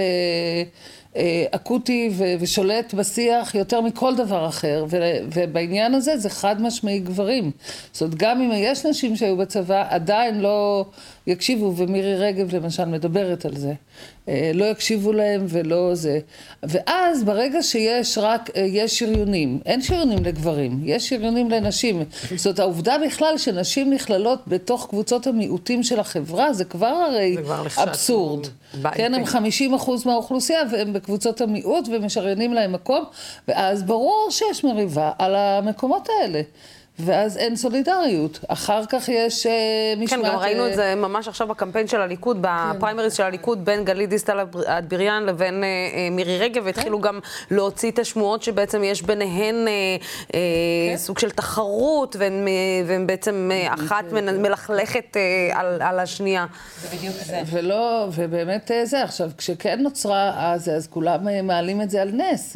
אה, 1.15 1.45
אקוטי 1.51 2.09
ושולט 2.39 2.93
בשיח 2.93 3.55
יותר 3.55 3.81
מכל 3.81 4.15
דבר 4.15 4.47
אחר, 4.47 4.85
ובעניין 5.33 5.93
הזה 5.93 6.17
זה 6.17 6.29
חד 6.29 6.61
משמעי 6.61 6.99
גברים. 6.99 7.51
זאת 7.91 8.01
אומרת, 8.01 8.15
גם 8.15 8.41
אם 8.41 8.51
יש 8.55 8.85
נשים 8.85 9.15
שהיו 9.15 9.37
בצבא, 9.37 9.85
עדיין 9.89 10.41
לא 10.41 10.85
יקשיבו, 11.27 11.73
ומירי 11.77 12.15
רגב 12.15 12.55
למשל 12.55 12.85
מדברת 12.85 13.45
על 13.45 13.55
זה. 13.55 13.73
אה, 14.29 14.51
לא 14.53 14.65
יקשיבו 14.65 15.13
להם 15.13 15.45
ולא 15.49 15.95
זה. 15.95 16.19
ואז 16.63 17.23
ברגע 17.23 17.63
שיש 17.63 18.17
רק, 18.17 18.49
אה, 18.55 18.61
יש 18.61 18.99
שריונים, 18.99 19.59
אין 19.65 19.81
שריונים 19.81 20.25
לגברים, 20.25 20.81
יש 20.83 21.09
שריונים 21.09 21.49
לנשים. 21.49 22.03
זאת 22.35 22.59
העובדה 22.59 22.95
בכלל 23.05 23.37
שנשים 23.37 23.93
נכללות 23.93 24.39
בתוך 24.47 24.87
קבוצות 24.89 25.27
המיעוטים 25.27 25.83
של 25.83 25.99
החברה, 25.99 26.53
זה 26.53 26.65
כבר 26.65 26.87
הרי 26.87 27.35
זה 27.35 27.41
כבר 27.41 27.65
אבסורד. 27.77 28.47
כן, 28.93 29.13
הם 29.13 29.25
50 29.25 29.73
אחוז 29.73 30.05
מהאוכלוסייה 30.05 30.59
והם 30.71 30.93
בקבוצות 30.93 31.41
המיעוט 31.41 31.87
ומשריינים 31.91 32.53
להם 32.53 32.71
מקום, 32.71 33.03
ואז 33.47 33.83
ברור 33.83 34.27
שיש 34.29 34.63
מריבה 34.63 35.11
על 35.19 35.35
המקומות 35.35 36.07
האלה. 36.19 36.41
ואז 36.99 37.37
אין 37.37 37.55
סולידריות. 37.55 38.39
אחר 38.47 38.85
כך 38.85 39.09
יש 39.09 39.47
משמעת... 39.97 40.21
כן, 40.21 40.27
גם 40.27 40.35
ראינו 40.35 40.67
את 40.67 40.75
זה 40.75 40.95
ממש 40.95 41.27
עכשיו 41.27 41.47
בקמפיין 41.47 41.87
של 41.87 42.01
הליכוד, 42.01 42.37
בפריימריז 42.41 43.13
של 43.13 43.23
הליכוד, 43.23 43.65
בין 43.65 43.85
גלית 43.85 44.09
דיסטל 44.09 44.45
אטבריאן 44.67 45.23
לבין 45.25 45.63
מירי 46.11 46.37
רגב, 46.37 46.61
והתחילו 46.65 47.01
גם 47.01 47.19
להוציא 47.51 47.91
את 47.91 47.99
השמועות 47.99 48.43
שבעצם 48.43 48.83
יש 48.83 49.01
ביניהן 49.01 49.55
סוג 50.95 51.19
של 51.19 51.29
תחרות, 51.29 52.15
והן 52.19 53.07
בעצם 53.07 53.51
אחת 53.67 54.05
מלכלכת 54.11 55.17
על 55.79 55.99
השנייה. 55.99 56.45
זה 56.81 56.97
בדיוק 56.97 57.15
זה. 57.15 57.41
ולא, 57.51 58.07
ובאמת 58.15 58.71
זה. 58.83 59.03
עכשיו, 59.03 59.31
כשכן 59.37 59.79
נוצרה 59.79 60.53
אז, 60.53 60.69
אז 60.69 60.87
כולם 60.87 61.47
מעלים 61.47 61.81
את 61.81 61.89
זה 61.89 62.01
על 62.01 62.11
נס. 62.11 62.55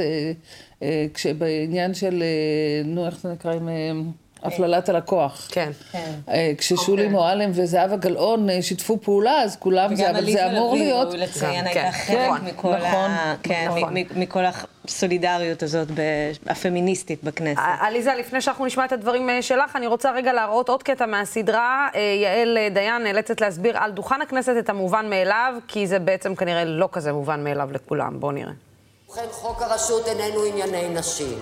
כשבעניין 1.13 1.93
של, 1.93 2.23
נו, 2.85 3.05
איך 3.05 3.19
זה 3.21 3.29
נקרא, 3.29 3.53
עם... 3.53 3.69
הפללת 4.43 4.89
הלקוח. 4.89 5.47
כן. 5.51 5.71
כן. 5.91 6.11
אה, 6.29 6.51
כששולי 6.57 7.03
אוקיי. 7.03 7.07
מועלם 7.07 7.51
וזהבה 7.53 7.95
גלאון 7.95 8.49
אה, 8.49 8.61
שיתפו 8.61 8.97
פעולה, 9.01 9.41
אז 9.41 9.55
כולם, 9.55 9.95
זה, 9.95 10.09
אבל 10.09 10.31
זה 10.31 10.51
אמור 10.51 10.75
להיות... 10.75 11.07
וגם 11.07 11.19
עליזה 11.19 11.25
לביא, 11.25 11.47
לציין, 11.47 11.67
הייתה 11.67 11.91
כן. 11.91 11.91
חלק 11.91 12.53
מכל 12.53 12.75
נכון, 12.75 13.11
ה... 13.11 13.35
כן, 13.43 13.69
נכון. 13.69 13.93
מכל 14.15 14.43
הסולידריות 14.85 15.63
הזאת 15.63 15.87
הפמיניסטית 16.47 17.23
בכנסת. 17.23 17.61
עליזה, 17.79 18.13
לפני 18.19 18.41
שאנחנו 18.41 18.65
נשמע 18.65 18.85
את 18.85 18.91
הדברים 18.91 19.29
אה, 19.29 19.41
שלך, 19.41 19.75
אני 19.75 19.87
רוצה 19.87 20.11
רגע 20.11 20.33
להראות 20.33 20.69
עוד 20.69 20.83
קטע 20.83 21.05
מהסדרה. 21.05 21.87
יעל 22.23 22.57
דיין 22.73 23.03
נאלצת 23.03 23.41
להסביר 23.41 23.77
על 23.77 23.91
דוכן 23.91 24.21
הכנסת 24.21 24.53
את 24.59 24.69
המובן 24.69 25.09
מאליו, 25.09 25.53
כי 25.67 25.87
זה 25.87 25.99
בעצם 25.99 26.35
כנראה 26.35 26.65
לא 26.65 26.89
כזה 26.91 27.13
מובן 27.13 27.43
מאליו 27.43 27.69
לכולם. 27.71 28.19
בואו 28.19 28.31
נראה. 28.31 28.66
ובכן, 29.09 29.27
חוק 29.31 29.61
הרשות 29.61 30.07
איננו 30.07 30.43
ענייני 30.43 30.89
נשים. 30.89 31.39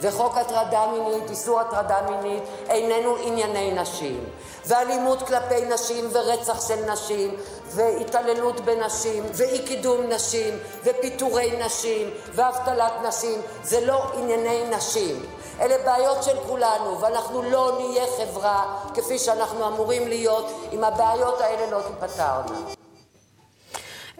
וחוק 0.00 0.36
הטרדה 0.36 0.86
מינית, 0.86 1.30
איסור 1.30 1.60
הטרדה 1.60 1.96
מינית, 2.10 2.42
איננו 2.68 3.16
ענייני 3.16 3.70
נשים. 3.72 4.24
ואלימות 4.66 5.22
כלפי 5.22 5.64
נשים 5.64 6.08
ורצח 6.12 6.68
של 6.68 6.92
נשים 6.92 7.36
והתעללות 7.66 8.60
בנשים 8.60 9.24
ואי 9.32 9.66
קידום 9.66 10.00
נשים 10.08 10.58
ופיטורי 10.84 11.64
נשים 11.66 12.10
ואבטלת 12.34 12.92
נשים 13.08 13.40
זה 13.62 13.86
לא 13.86 14.02
ענייני 14.14 14.76
נשים. 14.76 15.22
אלה 15.60 15.74
בעיות 15.84 16.22
של 16.22 16.36
כולנו 16.46 17.00
ואנחנו 17.00 17.42
לא 17.42 17.72
נהיה 17.78 18.04
חברה 18.18 18.76
כפי 18.94 19.18
שאנחנו 19.18 19.68
אמורים 19.68 20.08
להיות 20.08 20.46
אם 20.72 20.84
הבעיות 20.84 21.40
האלה 21.40 21.70
לא 21.70 21.80
תיפתרנה. 21.80 22.75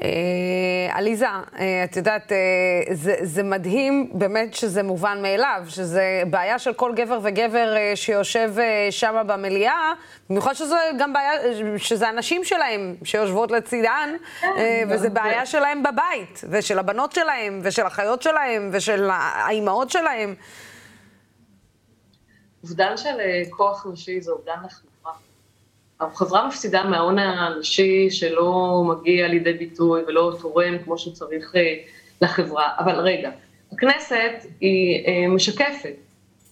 אה, 0.02 0.08
עליזה, 0.92 1.26
אה, 1.26 1.84
את 1.84 1.96
יודעת, 1.96 2.32
אה, 2.32 2.36
זה, 2.94 3.16
זה 3.22 3.42
מדהים 3.42 4.10
באמת 4.12 4.54
שזה 4.54 4.82
מובן 4.82 5.22
מאליו, 5.22 5.62
שזה 5.68 6.22
בעיה 6.30 6.58
של 6.58 6.72
כל 6.72 6.92
גבר 6.94 7.18
וגבר 7.22 7.74
שיושב 7.94 8.54
שם 8.90 9.22
במליאה, 9.26 9.92
במיוחד 10.30 10.52
שזו 10.52 10.76
גם 10.98 11.12
בעיה, 11.12 11.32
שזה 11.78 12.08
הנשים 12.08 12.44
שלהם 12.44 12.96
שיושבות 13.04 13.50
לצידן, 13.50 14.16
כן, 14.40 14.48
וזה 14.88 15.10
בעיה 15.10 15.46
שלהם 15.46 15.82
בבית, 15.82 16.44
ושל 16.50 16.78
הבנות 16.78 17.12
שלהם, 17.12 17.60
ושל 17.62 17.86
החיות 17.86 18.22
שלהם, 18.22 18.70
ושל 18.72 19.10
האימהות 19.12 19.90
שלהם. 19.90 20.34
אובדן 22.62 22.96
של 22.96 23.16
כוח 23.50 23.86
נשי 23.92 24.20
זה 24.20 24.32
אובדן. 24.32 24.52
החברה 26.00 26.46
מפסידה 26.46 26.84
מההון 26.84 27.18
הנשי 27.18 28.10
שלא 28.10 28.82
מגיע 28.86 29.28
לידי 29.28 29.52
ביטוי 29.52 30.02
ולא 30.08 30.36
תורם 30.40 30.78
כמו 30.84 30.98
שצריך 30.98 31.56
אה, 31.56 31.74
לחברה. 32.22 32.68
אבל 32.78 32.94
רגע, 32.94 33.30
הכנסת 33.72 34.46
היא 34.60 35.06
אה, 35.06 35.28
משקפת, 35.28 35.94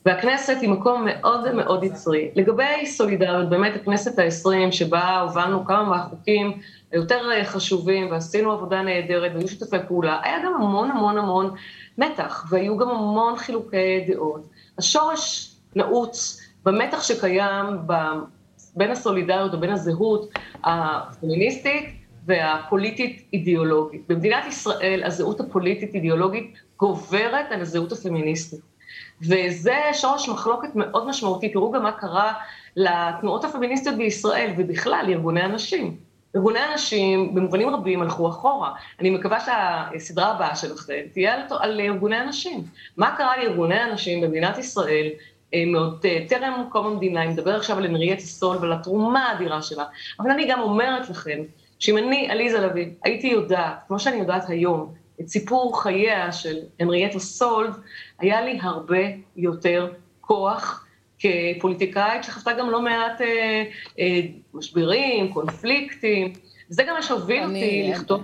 והכנסת 0.07 0.57
היא 0.61 0.71
מקום 0.71 1.07
מאוד 1.07 1.53
מאוד 1.53 1.85
יצרי. 1.85 2.31
לגבי 2.35 2.87
סולידריות, 2.87 3.49
באמת 3.49 3.77
הכנסת 3.77 4.19
העשרים, 4.19 4.73
שבה 4.73 5.21
הובלנו 5.21 5.65
כמה 5.65 5.83
מהחוקים 5.83 6.61
היותר 6.93 7.31
אה, 7.33 7.45
חשובים 7.45 8.11
ועשינו 8.11 8.53
עבודה 8.53 8.83
נהדרת 8.83 9.33
והיו 9.35 9.49
שותפי 9.49 9.77
פעולה, 9.89 10.21
היה 10.23 10.39
גם 10.45 10.55
המון 10.55 10.91
המון 10.91 11.19
המון 11.19 11.55
מתח, 11.99 12.47
והיו 12.51 12.79
גם 12.79 12.89
המון 12.91 13.37
חילוקי 13.37 14.05
דעות. 14.09 14.47
השורש 14.79 15.55
נעוץ 15.77 16.41
במתח 16.65 17.03
שקיים 17.03 17.67
בין 18.77 18.91
הסולידריות 18.91 19.55
או 19.55 19.61
בין 19.61 19.71
הזהות 19.71 20.31
הפמיניסטית 20.65 21.85
והפוליטית-אידיאולוגית. 22.27 24.03
במדינת 24.09 24.45
ישראל 24.47 25.03
הזהות 25.05 25.41
הפוליטית-אידיאולוגית 25.41 26.59
גוברת 26.79 27.47
על 27.51 27.61
הזהות 27.61 27.93
הפמיניסטית. 27.93 28.61
וזה 29.23 29.77
שורש 29.93 30.29
מחלוקת 30.29 30.69
מאוד 30.75 31.09
משמעותי. 31.09 31.49
תראו 31.49 31.73
גם 31.73 31.83
מה 31.83 31.93
קרה 31.93 32.33
לתנועות 32.77 33.45
הפמיניסטיות 33.45 33.97
בישראל, 33.97 34.53
ובכלל, 34.57 35.05
לארגוני 35.09 35.41
הנשים. 35.41 35.97
ארגוני 36.37 36.59
הנשים 36.59 37.35
במובנים 37.35 37.69
רבים 37.69 38.03
הלכו 38.03 38.29
אחורה. 38.29 38.73
אני 39.01 39.11
מקווה 39.11 39.41
שהסדרה 39.41 40.31
הבאה 40.31 40.57
שלכם 40.57 41.01
תהיה 41.13 41.35
על, 41.35 41.41
על 41.59 41.81
ארגוני 41.81 42.17
הנשים. 42.17 42.65
מה 42.97 43.17
קרה 43.17 43.37
לארגוני 43.37 43.79
הנשים 43.79 44.21
במדינת 44.21 44.59
ישראל 44.59 45.09
אה, 45.55 45.65
מאוד 45.67 45.99
אה, 46.05 46.25
טרם 46.29 46.65
קום 46.69 46.87
המדינה, 46.87 47.23
אני 47.23 47.33
מדבר 47.33 47.57
עכשיו 47.57 47.79
על 47.79 47.85
הנריאטה 47.85 48.23
סול 48.23 48.57
ועל 48.57 48.73
התרומה 48.73 49.29
האדירה 49.29 49.63
שלה, 49.63 49.85
אבל 50.21 50.31
אני 50.31 50.47
גם 50.49 50.61
אומרת 50.61 51.11
לכם, 51.11 51.39
שאם 51.79 51.99
אני, 51.99 52.31
עליזה 52.31 52.59
לביא, 52.59 52.87
הייתי 53.05 53.27
יודעת, 53.27 53.77
כמו 53.89 53.99
שאני 53.99 54.17
יודעת 54.17 54.49
היום, 54.49 54.95
את 55.21 55.29
סיפור 55.29 55.83
חייה 55.83 56.33
של 56.33 56.57
הנריאטה 56.81 57.19
סולד, 57.19 57.73
היה 58.19 58.41
לי 58.41 58.59
הרבה 58.63 59.03
יותר 59.37 59.93
כוח 60.21 60.87
כפוליטיקאית 61.19 62.25
שחוותה 62.25 62.53
גם 62.53 62.71
לא 62.71 62.83
מעט 62.83 63.21
אה, 63.21 63.65
אה, 63.99 64.21
משברים, 64.55 65.33
קונפליקטים. 65.33 66.33
זה 66.69 66.83
גם 66.83 66.95
מה 66.95 67.03
שהוביל 67.03 67.45
אותי 67.45 67.91
לכתוב 67.93 68.23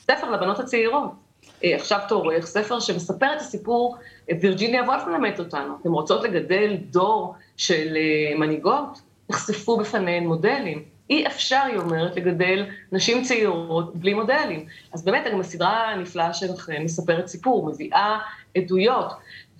ספר 0.00 0.30
לבנות 0.30 0.58
הצעירות. 0.58 1.27
אה, 1.64 1.76
עכשיו 1.76 2.00
תורך, 2.08 2.46
ספר 2.46 2.80
שמספר 2.80 3.32
את 3.36 3.40
הסיפור, 3.40 3.96
אה, 4.30 4.36
וירג'יניה 4.40 4.82
וולף 4.82 5.02
מלמד 5.06 5.38
אותנו. 5.38 5.76
אתם 5.80 5.92
רוצות 5.92 6.22
לגדל 6.24 6.76
דור 6.90 7.34
של 7.56 7.96
אה, 7.96 8.38
מנהיגות? 8.38 9.00
נחשפו 9.30 9.76
בפניהן 9.76 10.26
מודלים. 10.26 10.82
אי 11.10 11.26
אפשר, 11.26 11.62
היא 11.66 11.78
אומרת, 11.78 12.16
לגדל 12.16 12.66
נשים 12.92 13.22
צעירות 13.22 13.96
בלי 13.96 14.14
מודלים. 14.14 14.66
אז 14.92 15.04
באמת, 15.04 15.26
גם 15.32 15.40
הסדרה 15.40 15.90
הנפלאה 15.90 16.34
שלכם 16.34 16.84
מספרת 16.84 17.26
סיפור, 17.26 17.66
מביאה 17.66 18.18
עדויות. 18.56 19.12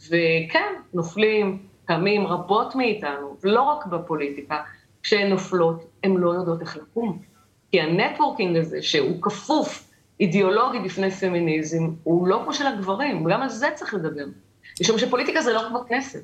וכן, 0.07 0.73
נופלים 0.95 1.59
פעמים 1.87 2.27
רבות 2.27 2.75
מאיתנו, 2.75 3.37
לא 3.45 3.63
רק 3.63 3.87
בפוליטיקה, 3.87 4.63
כשהן 5.03 5.31
נופלות, 5.31 5.85
הן 6.05 6.17
לא 6.17 6.31
יודעות 6.31 6.61
איך 6.61 6.77
לקום. 6.77 7.19
כי 7.71 7.81
ה 7.81 7.88
networking 7.88 8.57
הזה, 8.57 8.83
שהוא 8.83 9.23
כפוף 9.23 9.88
אידיאולוגי 10.21 10.79
בפני 10.79 11.11
פמיניזם 11.11 11.89
הוא 12.05 12.29
לא 12.29 12.41
כמו 12.45 12.55
של 12.55 12.67
הגברים, 12.67 13.25
גם 13.25 13.43
על 13.43 13.49
זה 13.49 13.69
צריך 13.75 13.95
לדבר. 13.95 14.25
משום 14.81 14.99
שפוליטיקה 14.99 15.43
זה 15.43 15.53
לא 15.53 15.61
רק 15.61 15.73
בכנסת, 15.73 16.23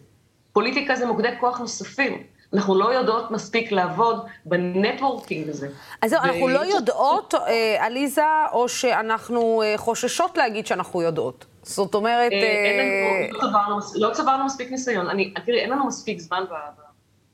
פוליטיקה 0.52 0.96
זה 0.96 1.06
מוקדי 1.06 1.28
כוח 1.40 1.58
נוספים. 1.58 2.22
אנחנו 2.54 2.74
לא 2.74 2.94
יודעות 2.94 3.30
מספיק 3.30 3.72
לעבוד 3.72 4.26
ב 4.44 4.54
networking 4.54 5.48
הזה. 5.48 5.68
אז 6.02 6.10
זהו, 6.10 6.20
ו... 6.22 6.24
אנחנו 6.24 6.48
לא 6.48 6.60
יודעות, 6.60 7.34
אה, 7.34 7.86
עליזה, 7.86 8.22
או 8.52 8.68
שאנחנו 8.68 9.62
אה, 9.62 9.74
חוששות 9.76 10.36
להגיד 10.36 10.66
שאנחנו 10.66 11.02
יודעות? 11.02 11.44
זאת 11.62 11.94
אומרת... 11.94 12.32
אה, 12.32 12.38
אין 12.38 13.30
לנו, 13.30 13.32
לא 13.32 13.48
צברנו, 13.48 13.78
לא 13.94 14.14
צברנו 14.14 14.44
מספיק 14.44 14.70
ניסיון. 14.70 15.08
אני, 15.08 15.34
תראי, 15.46 15.60
אין 15.60 15.70
לנו 15.70 15.86
מספיק 15.86 16.18
זמן 16.20 16.44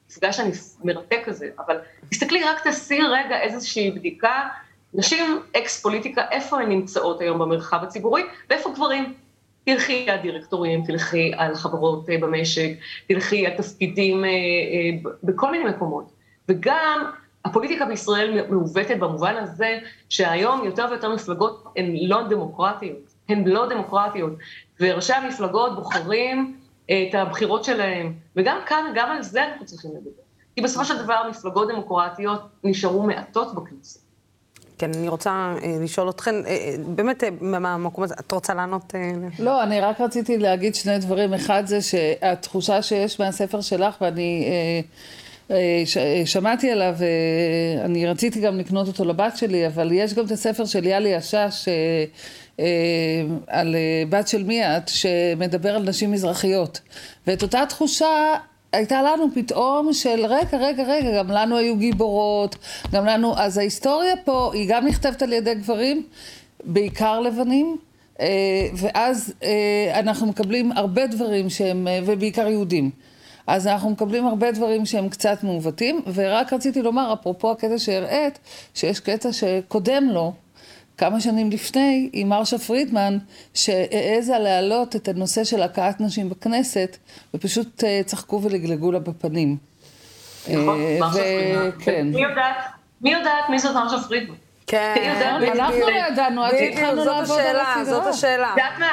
במפגש 0.08 0.40
המרתק 0.40 1.22
הזה, 1.26 1.48
אבל 1.66 1.78
תסתכלי, 2.10 2.44
רק 2.44 2.62
תעשי 2.64 3.00
רגע 3.02 3.40
איזושהי 3.40 3.90
בדיקה. 3.90 4.48
נשים 4.94 5.40
אקס 5.56 5.82
פוליטיקה, 5.82 6.22
איפה 6.30 6.60
הן 6.60 6.68
נמצאות 6.68 7.20
היום 7.20 7.38
במרחב 7.38 7.82
הציבורי, 7.82 8.22
ואיפה 8.50 8.70
גברים. 8.70 9.14
תלכי 9.64 10.10
על 10.10 10.16
דירקטורים, 10.16 10.84
תלכי 10.86 11.32
על 11.36 11.54
חברות 11.54 12.06
במשק, 12.20 12.70
תלכי 13.08 13.46
על 13.46 13.52
תפקידים 13.56 14.24
בכל 15.22 15.50
מיני 15.50 15.64
מקומות. 15.64 16.12
וגם 16.48 17.10
הפוליטיקה 17.44 17.84
בישראל 17.84 18.46
מעוותת 18.48 18.96
במובן 18.98 19.36
הזה 19.36 19.78
שהיום 20.08 20.64
יותר 20.64 20.86
ויותר 20.90 21.14
מפלגות 21.14 21.64
הן 21.76 21.96
לא 21.96 22.28
דמוקרטיות, 22.28 23.14
הן 23.28 23.48
לא 23.48 23.68
דמוקרטיות, 23.68 24.32
וראשי 24.80 25.12
המפלגות 25.12 25.76
בוחרים 25.76 26.56
את 26.86 27.14
הבחירות 27.14 27.64
שלהם, 27.64 28.12
וגם 28.36 28.58
כאן, 28.66 28.84
גם 28.94 29.10
על 29.10 29.22
זה 29.22 29.44
אנחנו 29.44 29.66
צריכים 29.66 29.90
לדבר. 29.90 30.10
כי 30.54 30.60
בסופו 30.60 30.84
של 30.84 31.02
דבר 31.02 31.28
מפלגות 31.30 31.68
דמוקרטיות 31.68 32.40
נשארו 32.64 33.02
מעטות 33.02 33.54
בכנסת. 33.54 34.09
כן, 34.80 34.90
אני 34.94 35.08
רוצה 35.08 35.30
אה, 35.30 35.76
לשאול 35.80 36.10
אתכן, 36.10 36.34
אה, 36.34 36.50
אה, 36.50 36.74
באמת, 36.86 37.24
מהמקום 37.40 38.04
הזה, 38.04 38.14
את 38.20 38.32
רוצה 38.32 38.54
לענות? 38.54 38.94
לא, 39.38 39.62
אני 39.62 39.80
רק 39.80 40.00
רציתי 40.00 40.38
להגיד 40.38 40.74
שני 40.74 40.98
דברים. 40.98 41.34
אחד 41.34 41.62
זה 41.66 41.82
שהתחושה 41.82 42.82
שיש 42.82 43.20
מהספר 43.20 43.60
שלך, 43.60 43.96
ואני... 44.00 44.48
שמעתי 46.24 46.70
עליו, 46.70 46.94
אני 47.84 48.06
רציתי 48.06 48.40
גם 48.40 48.58
לקנות 48.58 48.88
אותו 48.88 49.04
לבת 49.04 49.36
שלי, 49.36 49.66
אבל 49.66 49.92
יש 49.92 50.14
גם 50.14 50.26
את 50.26 50.30
הספר 50.30 50.64
של 50.64 50.86
יאלי 50.86 51.14
השש 51.14 51.68
על 53.46 53.76
בת 54.08 54.28
של 54.28 54.44
מיעט, 54.44 54.88
שמדבר 54.88 55.76
על 55.76 55.82
נשים 55.82 56.12
מזרחיות. 56.12 56.80
ואת 57.26 57.42
אותה 57.42 57.64
תחושה 57.68 58.34
הייתה 58.72 59.02
לנו 59.02 59.26
פתאום 59.34 59.92
של 59.92 60.26
רגע, 60.26 60.58
רגע, 60.58 60.82
רגע, 60.82 61.18
גם 61.18 61.30
לנו 61.30 61.56
היו 61.56 61.76
גיבורות, 61.76 62.56
גם 62.92 63.06
לנו, 63.06 63.38
אז 63.38 63.58
ההיסטוריה 63.58 64.16
פה 64.24 64.50
היא 64.54 64.68
גם 64.68 64.86
נכתבת 64.86 65.22
על 65.22 65.32
ידי 65.32 65.54
גברים, 65.54 66.02
בעיקר 66.64 67.20
לבנים, 67.20 67.76
ואז 68.76 69.32
אנחנו 69.94 70.26
מקבלים 70.26 70.72
הרבה 70.72 71.06
דברים 71.06 71.50
שהם, 71.50 71.88
ובעיקר 72.06 72.48
יהודים. 72.48 72.90
אז 73.46 73.66
אנחנו 73.66 73.90
מקבלים 73.90 74.26
הרבה 74.26 74.52
דברים 74.52 74.86
שהם 74.86 75.08
קצת 75.08 75.38
מעוותים, 75.42 76.02
ורק 76.14 76.52
רציתי 76.52 76.82
לומר, 76.82 77.12
אפרופו 77.12 77.50
הקטע 77.50 77.78
שהראית, 77.78 78.38
שיש 78.74 79.00
קטע 79.00 79.32
שקודם 79.32 80.08
לו, 80.12 80.32
כמה 81.00 81.20
שנים 81.20 81.50
לפני, 81.50 82.10
עם 82.12 82.28
מרשה 82.28 82.58
פרידמן, 82.58 83.18
שהעזה 83.54 84.38
להעלות 84.38 84.96
את 84.96 85.08
הנושא 85.08 85.44
של 85.44 85.62
הכאת 85.62 86.00
נשים 86.00 86.30
בכנסת, 86.30 86.96
ופשוט 87.34 87.84
צחקו 88.04 88.42
ולגלגו 88.42 88.92
לה 88.92 88.98
בפנים. 88.98 89.56
נכון, 90.48 90.80
מרשה 91.00 91.22
פרידמן. 91.22 91.70
כן. 91.84 92.06
מי 93.00 93.12
יודעת 93.12 93.50
מי 93.50 93.58
זאת 93.58 93.74
מרשה 93.74 94.08
פרידמן? 94.08 94.34
כן, 94.66 95.34
אנחנו 95.54 95.80
לא 95.80 95.90
ידענו, 95.90 96.44
עד 96.44 96.50
שהתחלנו 96.58 97.04
לעבוד 97.04 97.38
על 97.38 97.56
הסדרה. 97.56 97.84
זאת 97.84 98.06
השאלה. 98.06 98.52
את 98.52 98.58
יודעת 98.58 98.78
מה, 98.78 98.88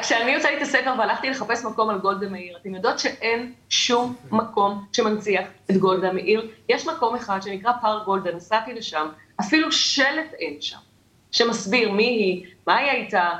כשאני 0.00 0.34
הוצאתי 0.34 0.56
את 0.56 0.62
הספר 0.62 0.94
והלכתי 0.98 1.30
לחפש 1.30 1.64
מקום 1.64 1.90
על 1.90 1.98
גולדה 1.98 2.28
מאיר, 2.28 2.56
אתם 2.62 2.74
יודעות 2.74 2.98
שאין 2.98 3.52
שום 3.68 4.14
מקום 4.30 4.84
שמנציח 4.92 5.46
את 5.70 5.76
גולדה 5.76 6.12
מאיר? 6.12 6.50
יש 6.68 6.86
מקום 6.86 7.14
אחד 7.14 7.42
שנקרא 7.42 7.72
פארק 7.82 8.04
גולדה, 8.04 8.30
נסעתי 8.36 8.74
לשם, 8.74 9.08
אפילו 9.40 9.72
שלט 9.72 10.34
אין 10.40 10.54
שם, 10.60 10.78
שמסביר 11.34 11.92
מי 11.92 12.04
היא, 12.04 12.44
מה 12.66 12.76
היא 12.76 12.90
הייתה, 12.90 13.30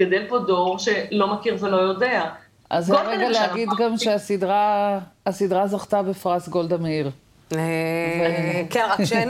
גדל 0.00 0.26
פה 0.28 0.38
דור 0.38 0.78
שלא 0.78 1.34
מכיר 1.34 1.56
ולא 1.60 1.76
יודע. 1.76 2.30
אז 2.70 2.86
זה 2.86 3.00
הרגע 3.00 3.28
להגיד 3.28 3.68
גם 3.78 3.98
שהסדרה 3.98 5.66
זכתה 5.66 6.02
בפרס 6.02 6.48
גולדה 6.48 6.76
מאיר. 6.76 7.10
כן, 8.70 8.86
רק 8.88 9.04
שאין, 9.04 9.28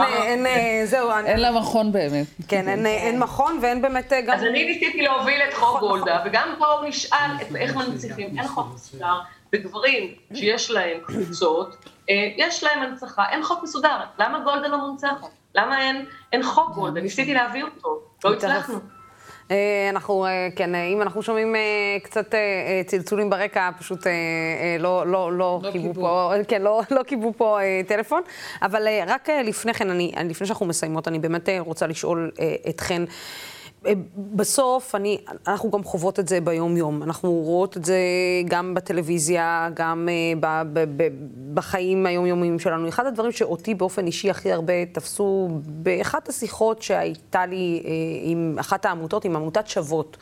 זהו. 0.91 1.11
אין 1.25 1.41
לה 1.41 1.51
מכון 1.51 1.93
באמת. 1.93 2.27
כן, 2.49 2.85
אין 2.85 3.19
מכון 3.19 3.59
ואין 3.63 3.83
באמת 3.83 4.13
גם... 4.27 4.35
אז 4.35 4.43
אני 4.43 4.65
ניסיתי 4.65 5.03
להוביל 5.03 5.41
את 5.49 5.55
חוק 5.55 5.81
גולדה, 5.81 6.23
וגם 6.27 6.55
פה 6.59 6.67
הוא 6.67 6.89
נשאל 6.89 7.31
איך 7.57 7.77
מנציחים, 7.77 8.39
אין 8.39 8.49
חוק 8.49 8.67
מסודר, 8.75 9.19
וגברים 9.53 10.15
שיש 10.35 10.71
להם 10.71 10.99
קבוצות, 11.07 11.77
יש 12.37 12.65
להם 12.65 12.83
הנצחה, 12.83 13.25
אין 13.31 13.43
חוק 13.43 13.63
מסודר, 13.63 13.97
למה 14.19 14.39
גולדה 14.45 14.69
לא 14.69 14.79
מונצחת? 14.79 15.44
למה 15.55 15.77
אין 16.33 16.43
חוק 16.43 16.75
גולדה? 16.75 17.01
ניסיתי 17.01 17.35
להביא 17.35 17.65
אותו, 17.65 18.01
לא 18.25 18.33
הצלחנו. 18.33 18.79
אנחנו, 19.91 20.27
כן, 20.57 20.75
אם 20.75 21.03
אנחנו 21.03 21.23
שומעים 21.23 21.55
קצת 22.03 22.35
צלצולים 22.87 23.31
ברקע, 23.31 23.71
פשוט 23.79 24.07
לא, 24.79 25.07
לא, 25.07 25.33
לא 25.33 25.61
קיבלו 25.73 25.95
פה, 25.95 26.33
כן, 26.49 26.63
לא, 26.63 26.83
לא 26.91 27.03
פה 27.37 27.59
טלפון. 27.87 28.23
אבל 28.63 28.87
רק 29.07 29.29
לפני 29.31 29.75
כן, 29.75 29.91
אני, 29.91 30.13
לפני 30.25 30.47
שאנחנו 30.47 30.67
מסיימות, 30.67 31.09
אני 31.09 31.19
באמת 31.19 31.49
רוצה 31.59 31.87
לשאול 31.87 32.31
אתכן. 32.69 33.03
בסוף, 34.17 34.95
אני, 34.95 35.19
אנחנו 35.47 35.71
גם 35.71 35.85
חוות 35.85 36.21
את 36.21 36.29
זה 36.29 36.41
ביום-יום. 36.41 37.03
אנחנו 37.03 37.33
רואות 37.33 37.77
את 37.77 37.85
זה 37.85 37.99
גם 38.45 38.75
בטלוויזיה, 38.75 39.69
גם 39.75 40.09
ב, 40.41 40.47
ב, 40.73 40.85
ב, 40.97 41.09
בחיים 41.55 42.07
היומיומיים 42.07 42.59
שלנו. 42.59 42.89
אחד 42.89 43.07
הדברים 43.07 43.33
שאותי 43.33 43.75
באופן 43.75 44.07
אישי 44.07 44.31
הכי 44.31 44.53
הרבה 44.53 44.87
תפסו 44.93 45.49
באחת 45.65 46.29
השיחות 46.29 46.83
שהייתה 46.83 47.47
לי 47.47 47.83
עם 48.23 48.57
אחת 48.61 48.87
העמותות, 48.87 49.25
עם 49.25 49.37
עמותת 49.37 49.69
שוות, 49.69 50.17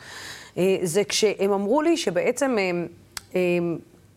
זה 0.81 1.03
כשהם 1.09 1.51
אמרו 1.51 1.81
לי 1.81 1.97
שבעצם 1.97 2.57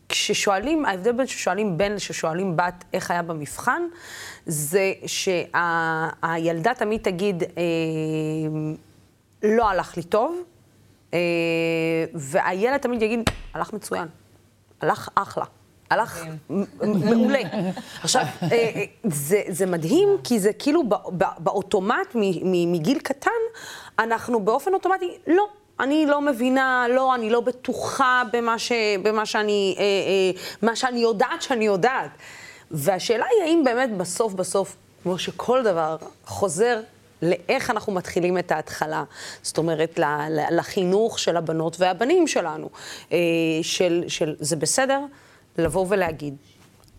כששואלים, 0.09 0.85
ההבדל 0.85 1.11
בין 1.11 1.27
ששואלים 1.27 1.77
בן 1.77 1.91
לששואלים 1.91 2.55
בת 2.55 2.83
איך 2.93 3.11
היה 3.11 3.21
במבחן, 3.21 3.81
זה 4.45 4.93
שהילדה 5.05 6.73
תמיד 6.73 7.01
תגיד, 7.01 7.43
לא 9.43 9.69
הלך 9.69 9.97
לי 9.97 10.03
טוב, 10.03 10.43
והילד 12.13 12.77
תמיד 12.77 13.01
יגיד, 13.01 13.29
הלך 13.53 13.73
מצוין, 13.73 14.07
הלך 14.81 15.09
אחלה, 15.15 15.45
הלך 15.89 16.25
מעולה. 16.81 17.41
עכשיו, 18.03 18.25
זה 19.47 19.65
מדהים, 19.65 20.09
כי 20.23 20.39
זה 20.39 20.53
כאילו 20.53 20.83
באוטומט, 21.37 22.15
מגיל 22.67 22.99
קטן, 22.99 23.31
אנחנו 23.99 24.39
באופן 24.39 24.73
אוטומטי, 24.73 25.17
לא. 25.27 25.47
אני 25.79 26.05
לא 26.05 26.21
מבינה, 26.21 26.85
לא, 26.89 27.15
אני 27.15 27.29
לא 27.29 27.41
בטוחה 27.41 28.23
במה, 28.33 28.59
ש, 28.59 28.71
במה 29.03 29.25
שאני, 29.25 29.75
אה, 29.77 29.83
אה, 29.83 30.41
מה 30.61 30.75
שאני 30.75 30.99
יודעת 30.99 31.41
שאני 31.41 31.65
יודעת. 31.65 32.09
והשאלה 32.71 33.25
היא 33.25 33.43
האם 33.43 33.63
באמת 33.63 33.97
בסוף 33.97 34.33
בסוף, 34.33 34.75
כמו 35.03 35.17
שכל 35.17 35.63
דבר 35.63 35.97
חוזר 36.25 36.79
לאיך 37.21 37.69
אנחנו 37.69 37.93
מתחילים 37.93 38.37
את 38.37 38.51
ההתחלה. 38.51 39.03
זאת 39.41 39.57
אומרת, 39.57 39.99
לחינוך 40.51 41.19
של 41.19 41.37
הבנות 41.37 41.79
והבנים 41.79 42.27
שלנו. 42.27 42.69
של, 43.61 44.03
של 44.07 44.35
זה 44.39 44.55
בסדר 44.55 44.99
לבוא 45.57 45.85
ולהגיד, 45.89 46.35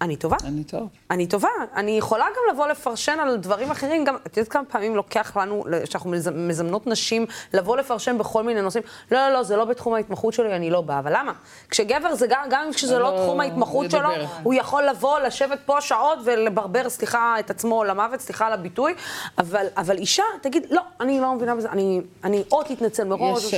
אני 0.00 0.16
טובה. 0.16 0.36
אני 0.44 0.64
טוב. 0.64 0.88
אני 1.10 1.26
טובה. 1.26 1.48
אני 1.76 1.98
יכולה 1.98 2.24
גם 2.24 2.54
לבוא 2.54 2.66
לפרשן 2.66 3.16
על 3.20 3.36
דברים 3.36 3.70
אחרים, 3.70 4.04
גם, 4.04 4.16
את 4.26 4.36
יודעת 4.36 4.52
כמה 4.52 4.64
פעמים 4.64 4.96
לוקח 4.96 5.36
לנו, 5.36 5.64
שאנחנו 5.84 6.10
מזמנות 6.34 6.86
נשים, 6.86 7.26
לבוא 7.54 7.76
לפרשן 7.76 8.18
בכל 8.18 8.42
מיני 8.42 8.62
נושאים. 8.62 8.84
לא, 9.10 9.18
לא, 9.18 9.32
לא, 9.32 9.42
זה 9.42 9.56
לא 9.56 9.64
בתחום 9.64 9.94
ההתמחות 9.94 10.34
שלי, 10.34 10.56
אני 10.56 10.70
לא 10.70 10.80
באה. 10.80 10.98
אבל 10.98 11.12
למה? 11.16 11.32
כשגבר 11.70 12.14
זה 12.14 12.26
גם, 12.30 12.44
גם 12.50 12.70
כשזה 12.72 12.98
לא, 12.98 13.12
לא 13.12 13.22
תחום 13.24 13.40
ההתמחות 13.40 13.90
שלו, 13.90 14.08
הוא 14.42 14.54
יכול 14.54 14.86
לבוא, 14.88 15.18
לשבת 15.18 15.58
פה 15.66 15.80
שעות 15.80 16.18
ולברבר, 16.24 16.88
סליחה, 16.88 17.34
את 17.38 17.50
עצמו 17.50 17.84
למוות, 17.84 18.20
סליחה 18.20 18.46
על 18.46 18.52
הביטוי, 18.52 18.94
אבל, 19.38 19.66
אבל 19.76 19.98
אישה, 19.98 20.22
תגיד, 20.42 20.66
לא, 20.70 20.82
אני 21.00 21.20
לא 21.20 21.34
מבינה 21.34 21.54
בזה, 21.54 21.68
אני, 21.70 22.00
אני 22.24 22.42
או 22.52 22.62
תתנצל 22.62 23.04
מראש. 23.04 23.44
יש, 23.44 23.50
ש... 23.50 23.54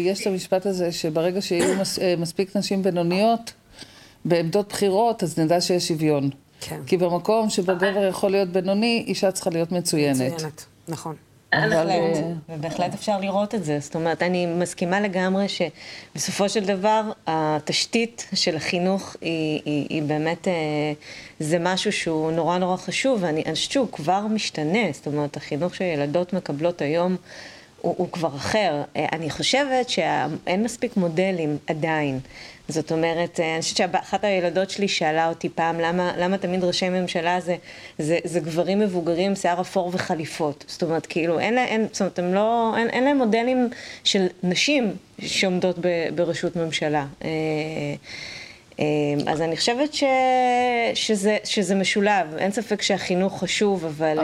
יש 0.00 0.20
את 0.20 0.26
המשפט 0.26 0.66
הזה, 0.66 0.92
שברגע 0.92 1.40
שיהיו 1.40 1.74
מס, 1.80 1.98
מספיק 2.18 2.56
נשים 2.56 2.82
בינוניות, 2.82 3.52
בעמדות 4.24 4.68
בחירות, 4.68 5.22
אז 5.22 5.38
נדע 5.38 5.60
שיש 5.60 5.88
שוויון. 5.88 6.30
כן. 6.60 6.80
כי 6.86 6.96
במקום 6.96 7.50
שבו 7.50 7.76
גבר 7.76 8.06
יכול 8.08 8.30
להיות 8.30 8.48
בינוני, 8.48 9.04
אישה 9.06 9.32
צריכה 9.32 9.50
להיות 9.50 9.72
מצוינת. 9.72 10.32
מצוינת, 10.32 10.64
נכון. 10.88 11.16
אבל... 11.52 11.88
ובהחלט 12.48 12.94
אפשר 12.94 13.20
לראות 13.20 13.54
את 13.54 13.64
זה. 13.64 13.78
זאת 13.80 13.94
אומרת, 13.94 14.22
אני 14.22 14.46
מסכימה 14.46 15.00
לגמרי 15.00 15.46
שבסופו 15.48 16.48
של 16.48 16.64
דבר, 16.64 17.02
התשתית 17.26 18.28
של 18.34 18.56
החינוך 18.56 19.16
היא, 19.20 19.60
היא, 19.64 19.86
היא 19.90 20.02
באמת, 20.02 20.48
זה 21.40 21.58
משהו 21.58 21.92
שהוא 21.92 22.32
נורא 22.32 22.58
נורא 22.58 22.76
חשוב, 22.76 23.18
ואני 23.22 23.44
חושבת 23.50 23.72
שהוא 23.72 23.88
כבר 23.92 24.20
משתנה. 24.20 24.92
זאת 24.92 25.06
אומרת, 25.06 25.36
החינוך 25.36 25.74
שילדות 25.74 26.32
מקבלות 26.32 26.80
היום, 26.82 27.16
הוא, 27.82 27.94
הוא 27.98 28.08
כבר 28.12 28.28
אחר. 28.28 28.82
אה, 28.96 29.06
אני 29.12 29.30
חושבת 29.30 29.88
שאין 29.88 30.62
מספיק 30.62 30.96
מודלים 30.96 31.58
עדיין. 31.66 32.20
זאת 32.68 32.92
אומרת, 32.92 33.40
אה, 33.40 33.54
אני 33.54 33.62
חושבת 33.62 33.76
שאחת 33.76 34.24
הילדות 34.24 34.70
שלי 34.70 34.88
שאלה 34.88 35.28
אותי 35.28 35.48
פעם, 35.48 35.80
למה, 35.80 36.12
למה 36.18 36.38
תמיד 36.38 36.64
ראשי 36.64 36.88
ממשלה 36.88 37.40
זה, 37.40 37.56
זה, 37.98 38.18
זה 38.24 38.40
גברים 38.40 38.78
מבוגרים, 38.78 39.36
שיער 39.36 39.60
אפור 39.60 39.90
וחליפות. 39.92 40.64
זאת 40.68 40.82
אומרת, 40.82 41.06
כאילו, 41.06 41.38
אין, 41.40 41.58
אין, 41.58 41.86
זאת 41.92 42.00
אומרת, 42.00 42.18
הם 42.18 42.34
לא, 42.34 42.74
אין, 42.76 42.88
אין 42.88 43.04
להם 43.04 43.18
מודלים 43.18 43.68
של 44.04 44.26
נשים 44.42 44.92
שעומדות 45.18 45.78
ב, 45.78 45.88
בראשות 46.14 46.56
ממשלה. 46.56 47.06
אה, 47.24 47.28
אז 49.26 49.40
אני 49.40 49.56
חושבת 49.56 49.94
ש... 49.94 50.04
שזה, 50.94 51.36
שזה 51.44 51.74
משולב, 51.74 52.36
אין 52.38 52.50
ספק 52.50 52.82
שהחינוך 52.82 53.40
חשוב, 53.40 53.84
אבל, 53.84 54.18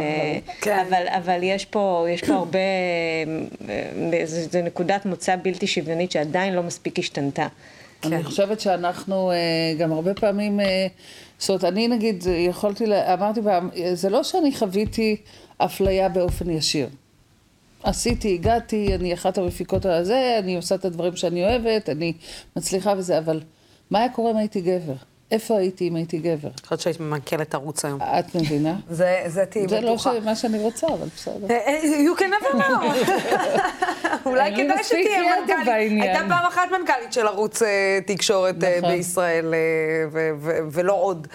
כן. 0.60 0.84
אבל, 0.88 1.06
אבל 1.08 1.38
יש, 1.42 1.64
פה, 1.64 2.06
יש 2.10 2.22
פה 2.22 2.32
הרבה, 2.32 2.58
זו 4.24 4.62
נקודת 4.62 5.06
מוצא 5.06 5.36
בלתי 5.42 5.66
שוויונית 5.66 6.10
שעדיין 6.12 6.54
לא 6.54 6.62
מספיק 6.62 6.98
השתנתה. 6.98 7.46
כן. 8.02 8.12
אני 8.12 8.24
חושבת 8.24 8.60
שאנחנו 8.60 9.32
גם 9.78 9.92
הרבה 9.92 10.14
פעמים, 10.14 10.60
זאת 11.38 11.48
אומרת, 11.48 11.64
אני 11.64 11.88
נגיד, 11.88 12.24
יכולתי, 12.26 12.84
אמרתי 13.12 13.42
פעם, 13.42 13.70
זה 13.92 14.10
לא 14.10 14.22
שאני 14.22 14.52
חוויתי 14.52 15.16
אפליה 15.58 16.08
באופן 16.08 16.50
ישיר. 16.50 16.88
עשיתי, 17.82 18.34
הגעתי, 18.34 18.94
אני 18.94 19.14
אחת 19.14 19.38
המפיקות 19.38 19.86
הזה, 19.86 20.36
אני 20.42 20.56
עושה 20.56 20.74
את 20.74 20.84
הדברים 20.84 21.16
שאני 21.16 21.44
אוהבת, 21.44 21.88
אני 21.88 22.12
מצליחה 22.56 22.94
וזה, 22.96 23.18
אבל 23.18 23.40
מה 23.90 23.98
היה 23.98 24.08
קורה 24.08 24.30
אם 24.30 24.36
הייתי 24.36 24.60
גבר? 24.60 24.94
איפה 25.30 25.58
הייתי 25.58 25.88
אם 25.88 25.96
הייתי 25.96 26.18
גבר? 26.18 26.48
אני 26.48 26.62
חושבת 26.62 26.80
שהיית 26.80 27.00
ממנכ"לת 27.00 27.54
ערוץ 27.54 27.84
היום. 27.84 28.00
את 28.02 28.34
מבינה? 28.34 28.76
זה 29.26 29.44
תהיי 29.50 29.66
בטוחה. 29.66 30.10
זה 30.12 30.18
לא 30.18 30.24
מה 30.24 30.36
שאני 30.36 30.58
רוצה, 30.58 30.86
אבל 30.86 31.06
בסדר. 31.16 31.46
You 31.82 32.20
can 32.20 32.22
never 32.22 32.54
know. 32.54 32.84
אולי 34.26 34.56
כדאי 34.56 34.84
שתהיה 34.84 35.20
מנכ"לית. 35.40 36.02
הייתה 36.02 36.20
פעם 36.28 36.46
אחת 36.46 36.68
מנכ"לית 36.80 37.12
של 37.12 37.26
ערוץ 37.26 37.62
תקשורת 38.06 38.56
בישראל, 38.82 39.54
ולא 40.70 40.92
עוד. 40.92 41.28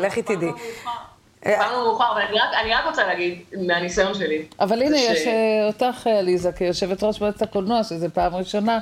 לכי 0.00 0.22
תדעי. 0.22 0.50
באנו 1.46 1.84
מאוחר, 1.84 2.12
אבל 2.12 2.22
אני 2.62 2.74
רק 2.74 2.86
רוצה 2.86 3.06
להגיד, 3.06 3.38
מהניסיון 3.66 4.14
שלי. 4.14 4.46
אבל 4.60 4.82
הנה, 4.82 4.98
יש 4.98 5.26
אותך, 5.66 6.06
עליזה, 6.06 6.52
כיושבת 6.52 7.02
ראש 7.02 7.20
מועצת 7.20 7.42
הקולנוע, 7.42 7.84
שזו 7.84 8.06
פעם 8.14 8.34
ראשונה 8.34 8.78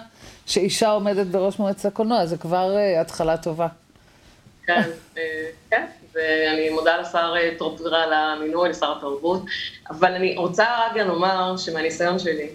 שאישה 0.46 0.90
עומדת 0.90 1.26
בראש 1.26 1.58
מועצת 1.58 1.84
הקולנוע, 1.84 2.26
זה 2.26 2.36
כבר 2.36 2.76
התחלה 3.00 3.36
טובה. 3.36 3.66
כן, 4.66 4.82
כן, 5.70 5.86
ואני 6.14 6.70
מודה 6.70 6.96
לשר 6.96 7.34
טרופר 7.58 7.94
על 7.94 8.12
המינוי, 8.12 8.68
לשר 8.68 8.92
התרבות, 8.96 9.42
אבל 9.90 10.14
אני 10.14 10.36
רוצה 10.36 10.66
רגע 10.90 11.04
לומר 11.04 11.56
שמהניסיון 11.56 12.18
שלי, 12.18 12.48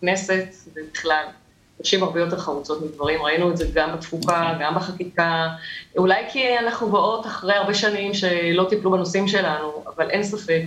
כנסת 0.00 0.46
ובכלל, 0.74 1.24
נשים 1.80 2.02
הרבה 2.02 2.20
יותר 2.20 2.38
חרוצות 2.38 2.82
מדברים, 2.82 3.22
ראינו 3.22 3.50
את 3.50 3.56
זה 3.56 3.66
גם 3.74 3.92
בתפוקה, 3.96 4.54
גם 4.60 4.74
בחקיקה, 4.74 5.48
אולי 5.96 6.22
כי 6.28 6.58
אנחנו 6.58 6.90
באות 6.90 7.26
אחרי 7.26 7.54
הרבה 7.54 7.74
שנים 7.74 8.14
שלא 8.14 8.66
טיפלו 8.68 8.90
בנושאים 8.90 9.28
שלנו, 9.28 9.84
אבל 9.96 10.10
אין 10.10 10.22
ספק 10.22 10.62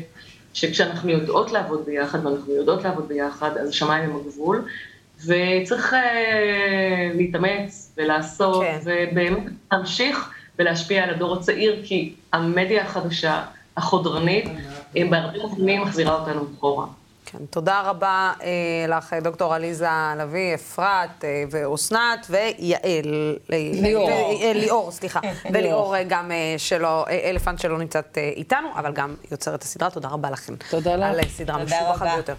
שכשאנחנו 0.54 1.10
יודעות 1.10 1.52
לעבוד 1.52 1.86
ביחד, 1.86 2.26
ואנחנו 2.26 2.54
יודעות 2.54 2.84
לעבוד 2.84 3.08
ביחד, 3.08 3.58
אז 3.58 3.69
השמיים 3.69 4.10
הם 4.10 4.15
הגבול, 4.15 4.65
וצריך 5.26 5.93
uh, 5.93 5.98
להתאמץ 7.15 7.93
ולעשות, 7.98 8.63
כן. 8.63 8.80
ובאמת 8.84 9.43
להמשיך 9.72 10.30
ולהשפיע 10.60 11.04
על 11.04 11.10
הדור 11.10 11.36
הצעיר, 11.36 11.82
כי 11.84 12.13
המדיה 12.34 12.84
החדשה, 12.84 13.43
החודרנית, 13.78 14.45
הם 14.95 15.10
בהרבה 15.10 15.39
מובנים 15.41 15.82
מחזירה 15.82 16.19
אותנו 16.19 16.45
אחורה. 16.58 16.86
כן, 17.32 17.46
תודה 17.50 17.82
רבה 17.82 18.34
אה, 18.42 18.48
לך, 18.88 19.13
דוקטור 19.22 19.54
עליזה 19.54 19.88
לביא, 20.18 20.54
אפרת 20.54 21.24
אה, 21.24 21.44
ואוסנת 21.52 22.28
ויעל. 22.30 23.38
ליאור. 23.50 24.10
אה, 24.10 24.54
ליאור, 24.54 24.92
סליחה. 24.92 25.20
וליאור 25.54 25.96
אה, 25.96 26.04
גם 26.08 26.32
אה, 26.32 26.56
שלו, 26.58 27.06
אה, 27.08 27.30
אלפנט 27.30 27.60
שלו 27.60 27.78
נמצאת 27.78 28.18
אה, 28.18 28.32
איתנו, 28.36 28.68
אבל 28.76 28.92
גם 28.92 29.15
יוצרת 29.32 29.63
הסדרה. 29.63 29.89
תודה 29.89 30.10
רבה 30.10 30.30
לכם. 30.30 30.54
תודה 30.70 30.96
לך. 30.96 31.06
על 31.06 31.30
סדרה 31.30 31.63
משובחת 31.63 32.08
ביותר. 32.15 32.36